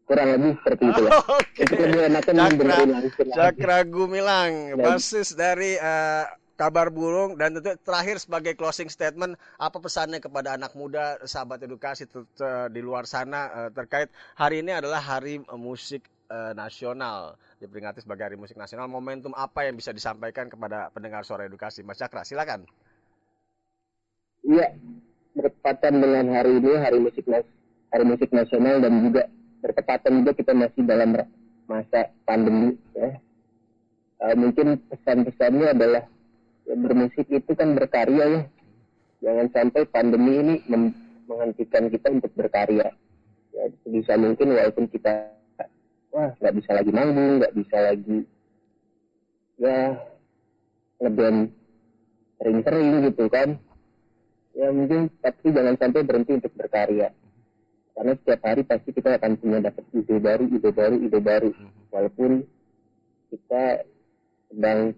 kurang 0.09 0.29
lebih 0.41 0.53
seperti 0.65 0.85
itu 0.89 1.01
lah. 1.05 1.13
Oke. 1.37 1.63
Itu 1.69 1.75
lebih 1.77 2.01
Cakra, 2.17 2.33
langsung. 2.33 3.29
Cakra 3.37 3.79
Gumilang, 3.85 4.53
basis 4.81 5.37
dari 5.37 5.77
eh, 5.77 6.25
kabar 6.59 6.89
burung 6.91 7.39
dan 7.39 7.55
tentu 7.55 7.77
terakhir 7.87 8.19
sebagai 8.19 8.57
closing 8.59 8.91
statement 8.91 9.39
apa 9.61 9.79
pesannya 9.79 10.19
kepada 10.19 10.59
anak 10.59 10.75
muda 10.75 11.21
sahabat 11.23 11.63
edukasi 11.63 12.09
ter- 12.11 12.27
di 12.73 12.81
luar 12.83 13.07
sana 13.07 13.47
eh, 13.53 13.71
terkait 13.71 14.11
hari 14.35 14.65
ini 14.65 14.75
adalah 14.75 14.99
hari 14.99 15.39
eh, 15.39 15.61
musik 15.61 16.03
eh, 16.29 16.53
nasional 16.53 17.35
diperingati 17.59 18.05
sebagai 18.05 18.29
hari 18.29 18.37
musik 18.39 18.55
nasional 18.55 18.87
momentum 18.87 19.33
apa 19.35 19.67
yang 19.67 19.75
bisa 19.75 19.91
disampaikan 19.91 20.47
kepada 20.53 20.93
pendengar 20.93 21.25
suara 21.25 21.49
edukasi 21.49 21.83
Mas 21.83 21.99
Cakra 21.99 22.23
silakan 22.23 22.69
Iya, 24.49 24.81
bertepatan 25.37 26.01
dengan 26.01 26.33
hari 26.33 26.57
ini 26.57 26.73
hari 26.81 26.99
musik 27.03 27.29
hari 27.93 28.05
musik 28.09 28.33
nasional 28.33 28.81
dan 28.81 28.93
juga 29.05 29.29
bertepatan 29.61 30.25
juga 30.25 30.33
kita 30.33 30.53
masih 30.57 30.83
dalam 30.89 31.13
masa 31.69 32.09
pandemi 32.25 32.79
ya. 32.97 33.19
Eh, 34.19 34.35
mungkin 34.35 34.83
pesan-pesannya 34.89 35.67
adalah 35.77 36.03
ya, 36.67 36.75
bermusik 36.75 37.29
itu 37.29 37.53
kan 37.55 37.77
berkarya 37.77 38.25
ya. 38.25 38.43
Jangan 39.19 39.47
sampai 39.51 39.83
pandemi 39.91 40.33
ini 40.39 40.55
menghentikan 41.27 41.91
kita 41.93 42.09
untuk 42.09 42.33
berkarya. 42.39 42.89
Ya, 43.53 43.65
bisa 43.85 44.15
mungkin 44.17 44.55
walaupun 44.55 44.87
kita 44.89 45.38
wah 46.13 46.31
nggak 46.39 46.55
bisa 46.59 46.71
lagi 46.75 46.91
manggung, 46.91 47.33
nggak 47.43 47.55
bisa 47.57 47.77
lagi 47.79 48.19
ya 49.59 49.99
ngeband 51.03 51.51
sering-sering 52.39 52.89
gitu 53.11 53.25
kan. 53.27 53.59
Ya 54.55 54.75
mungkin 54.75 55.11
tapi 55.23 55.55
jangan 55.55 55.75
sampai 55.79 56.03
berhenti 56.03 56.33
untuk 56.39 56.53
berkarya. 56.55 57.15
Karena 57.95 58.15
setiap 58.15 58.41
hari 58.47 58.63
pasti 58.63 58.91
kita 58.95 59.19
akan 59.19 59.35
punya 59.39 59.59
dapat 59.59 59.83
ide 59.91 60.17
baru 60.23 60.45
ide 60.47 60.71
baru 60.71 60.97
ide 61.03 61.19
baru. 61.19 61.51
Walaupun 61.91 62.47
kita 63.35 63.87
sedang 64.51 64.95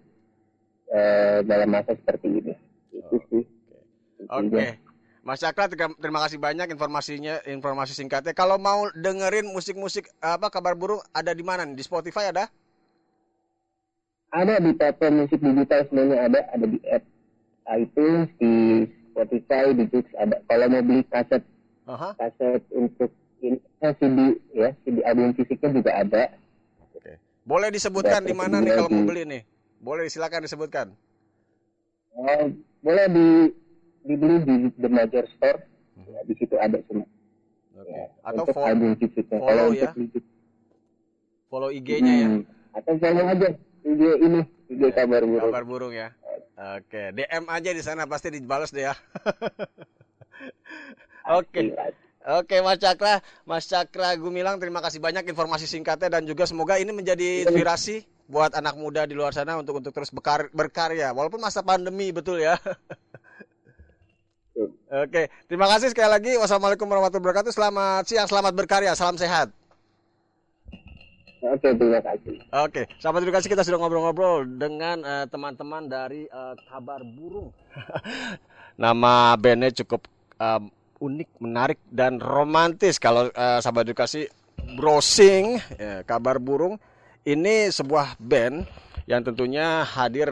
eh, 0.92 1.38
dalam 1.44 1.68
masa 1.72 1.96
seperti 1.96 2.28
ini. 2.28 2.54
Itu 2.92 3.16
sih. 3.32 3.44
Oke. 4.28 4.89
Mas 5.30 5.38
Cakra 5.38 5.70
terima- 5.70 6.26
kasih 6.26 6.42
banyak 6.42 6.74
informasinya 6.74 7.38
informasi 7.46 7.94
singkatnya. 7.94 8.34
Kalau 8.34 8.58
mau 8.58 8.90
dengerin 8.98 9.46
musik-musik 9.54 10.10
apa 10.18 10.50
kabar 10.50 10.74
burung 10.74 10.98
ada 11.14 11.30
di 11.30 11.46
mana 11.46 11.62
di 11.70 11.78
Spotify 11.86 12.34
ada? 12.34 12.50
Ada 14.34 14.58
di 14.58 14.74
platform 14.74 15.22
musik 15.22 15.38
digital 15.38 15.86
semuanya 15.86 16.26
ada. 16.26 16.40
Ada 16.50 16.66
di 16.66 16.78
app 16.82 17.06
iTunes 17.78 18.26
di 18.42 18.54
Spotify 19.14 19.70
di 19.70 19.86
Joox 19.94 20.10
ada. 20.18 20.42
Kalau 20.50 20.66
mau 20.66 20.82
beli 20.82 21.06
kaset 21.06 21.46
Aha. 21.86 22.10
kaset 22.18 22.66
untuk 22.74 23.14
in, 23.38 23.62
eh, 23.86 23.94
CD 24.02 24.34
ya 24.50 24.74
CD 24.82 24.98
album 25.06 25.30
fisiknya 25.38 25.78
juga 25.78 25.94
ada. 25.94 26.22
Boleh 27.46 27.70
disebutkan 27.70 28.26
di 28.26 28.34
mana 28.34 28.58
nih 28.58 28.74
kalau 28.74 28.90
mau 28.90 29.06
beli 29.06 29.22
nih? 29.22 29.42
Boleh 29.78 30.10
silakan 30.10 30.42
disebutkan. 30.42 30.90
Oh, 32.18 32.50
boleh 32.82 33.06
di 33.14 33.26
dibeli 34.10 34.36
di 34.42 34.54
The 34.74 34.90
Major 34.90 35.24
Store 35.30 35.62
ya, 36.02 36.20
di 36.26 36.34
situ 36.34 36.58
ada 36.58 36.82
semua 36.84 37.06
Ya, 37.80 38.12
Atau 38.22 38.44
untuk 38.44 38.52
fo- 38.52 38.68
album 38.68 38.92
fisiknya 38.92 39.40
follow 39.40 39.72
kalau 39.72 39.72
ya. 39.72 39.90
untuk 39.96 40.22
Follow 41.48 41.70
IG-nya 41.72 42.14
ya. 42.14 42.28
Hmm, 42.28 42.42
atau 42.70 42.92
follow 43.00 43.24
aja 43.24 43.48
IG 43.82 44.02
ini 44.20 44.40
IG 44.68 44.82
kabar 44.92 45.24
burung 45.24 45.48
Kabar 45.48 45.64
burung 45.64 45.90
ya. 45.90 46.12
Oke, 46.76 47.08
DM 47.10 47.48
aja 47.48 47.70
di 47.72 47.80
sana 47.80 48.04
pasti 48.04 48.28
dibalas 48.28 48.68
deh 48.68 48.84
ya. 48.84 48.94
Oke. 51.40 51.72
Oke 52.20 52.60
Mas 52.60 52.76
Cakra, 52.76 53.24
Mas 53.48 53.64
Cakra 53.64 54.12
Gumilang 54.14 54.60
terima 54.60 54.78
kasih 54.78 55.00
banyak 55.00 55.24
informasi 55.24 55.64
singkatnya 55.64 56.12
dan 56.12 56.22
juga 56.22 56.44
semoga 56.44 56.76
ini 56.76 56.92
menjadi 56.92 57.48
inspirasi 57.48 58.04
buat 58.28 58.52
anak 58.52 58.76
muda 58.76 59.08
di 59.08 59.16
luar 59.16 59.32
sana 59.32 59.56
untuk 59.56 59.80
untuk 59.80 59.90
terus 59.90 60.12
berkarya 60.52 61.10
walaupun 61.10 61.40
masa 61.40 61.64
pandemi 61.64 62.12
betul 62.12 62.38
ya. 62.38 62.60
Oke, 64.90 65.30
terima 65.46 65.70
kasih 65.70 65.94
sekali 65.94 66.10
lagi. 66.10 66.32
Wassalamualaikum 66.34 66.90
warahmatullahi 66.90 67.22
wabarakatuh. 67.22 67.52
Selamat 67.54 68.02
siang, 68.10 68.26
selamat 68.26 68.52
berkarya, 68.58 68.92
salam 68.98 69.14
sehat. 69.14 69.54
Oke, 71.40 71.72
terima 71.72 72.04
kasih. 72.04 72.36
Oke, 72.52 72.84
sahabat 73.00 73.24
edukasi 73.24 73.48
kita 73.48 73.64
sudah 73.64 73.80
ngobrol-ngobrol 73.80 74.44
dengan 74.44 75.00
eh, 75.00 75.26
teman-teman 75.30 75.88
dari 75.88 76.28
eh, 76.28 76.54
Kabar 76.68 77.00
Burung. 77.00 77.48
Nama 78.82 79.40
bandnya 79.40 79.72
cukup 79.72 80.04
eh, 80.36 80.60
unik, 81.00 81.30
menarik 81.40 81.80
dan 81.88 82.20
romantis. 82.20 83.00
Kalau 83.00 83.32
eh, 83.32 83.58
sahabat 83.64 83.88
edukasi 83.88 84.28
browsing 84.76 85.56
ya, 85.80 86.04
Kabar 86.04 86.36
Burung 86.36 86.76
ini 87.24 87.72
sebuah 87.72 88.20
band 88.20 88.68
yang 89.08 89.24
tentunya 89.24 89.80
hadir 89.88 90.28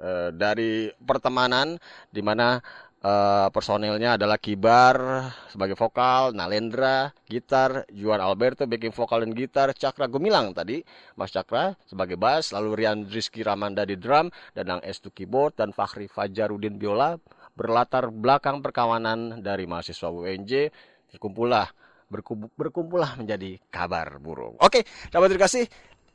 eh, 0.00 0.32
dari 0.32 0.88
pertemanan 1.04 1.76
di 2.08 2.24
mana 2.24 2.64
eh, 3.00 3.48
personilnya 3.52 4.20
adalah 4.20 4.36
Kibar 4.36 5.28
sebagai 5.48 5.76
vokal, 5.76 6.36
Nalendra 6.36 7.12
gitar, 7.26 7.88
Juan 7.92 8.20
Alberto 8.20 8.68
backing 8.68 8.92
vokal 8.92 9.24
dan 9.24 9.32
gitar, 9.32 9.68
Cakra 9.72 10.06
Gumilang 10.06 10.52
tadi, 10.52 10.84
Mas 11.16 11.32
Cakra 11.32 11.76
sebagai 11.88 12.20
bass, 12.20 12.52
lalu 12.52 12.84
Rian 12.84 13.08
Rizky 13.08 13.40
Ramanda 13.40 13.88
di 13.88 13.96
drum, 13.96 14.28
Danang 14.52 14.84
Estu 14.84 15.08
keyboard 15.10 15.56
dan 15.56 15.72
Fakhri 15.72 16.06
Fajarudin 16.06 16.76
biola 16.76 17.16
berlatar 17.56 18.08
belakang 18.08 18.62
perkawanan 18.64 19.42
dari 19.42 19.66
mahasiswa 19.68 20.08
UNJ 20.08 20.70
berkumpullah 21.10 21.68
berkumpul, 22.10 22.50
berkumpullah 22.58 23.14
menjadi 23.14 23.62
kabar 23.70 24.18
burung. 24.18 24.58
Oke, 24.58 24.82
sahabat 25.14 25.30
edukasi 25.30 25.64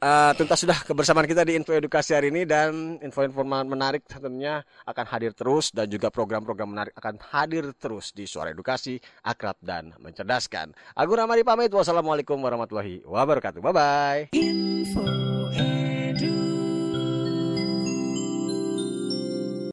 uh, 0.05 0.31
tuntas 0.37 0.61
sudah 0.61 0.77
kebersamaan 0.85 1.25
kita 1.25 1.41
di 1.41 1.57
info 1.57 1.73
edukasi 1.73 2.13
hari 2.13 2.29
ini 2.29 2.45
dan 2.45 3.01
info-info 3.01 3.41
menarik 3.45 4.05
tentunya 4.05 4.61
akan 4.85 5.05
hadir 5.09 5.33
terus 5.33 5.73
dan 5.73 5.89
juga 5.89 6.13
program-program 6.13 6.69
menarik 6.69 6.93
akan 6.93 7.17
hadir 7.33 7.73
terus 7.73 8.13
di 8.13 8.29
Suara 8.29 8.53
Edukasi 8.53 9.01
Akrab 9.25 9.57
dan 9.59 9.97
Mencerdaskan. 9.97 10.77
Agung 10.93 11.17
Ramadi 11.17 11.41
pamit. 11.41 11.73
Wassalamualaikum 11.73 12.37
warahmatullahi 12.37 13.01
wabarakatuh. 13.03 13.59
Bye 13.65 13.73
bye. 13.73 14.29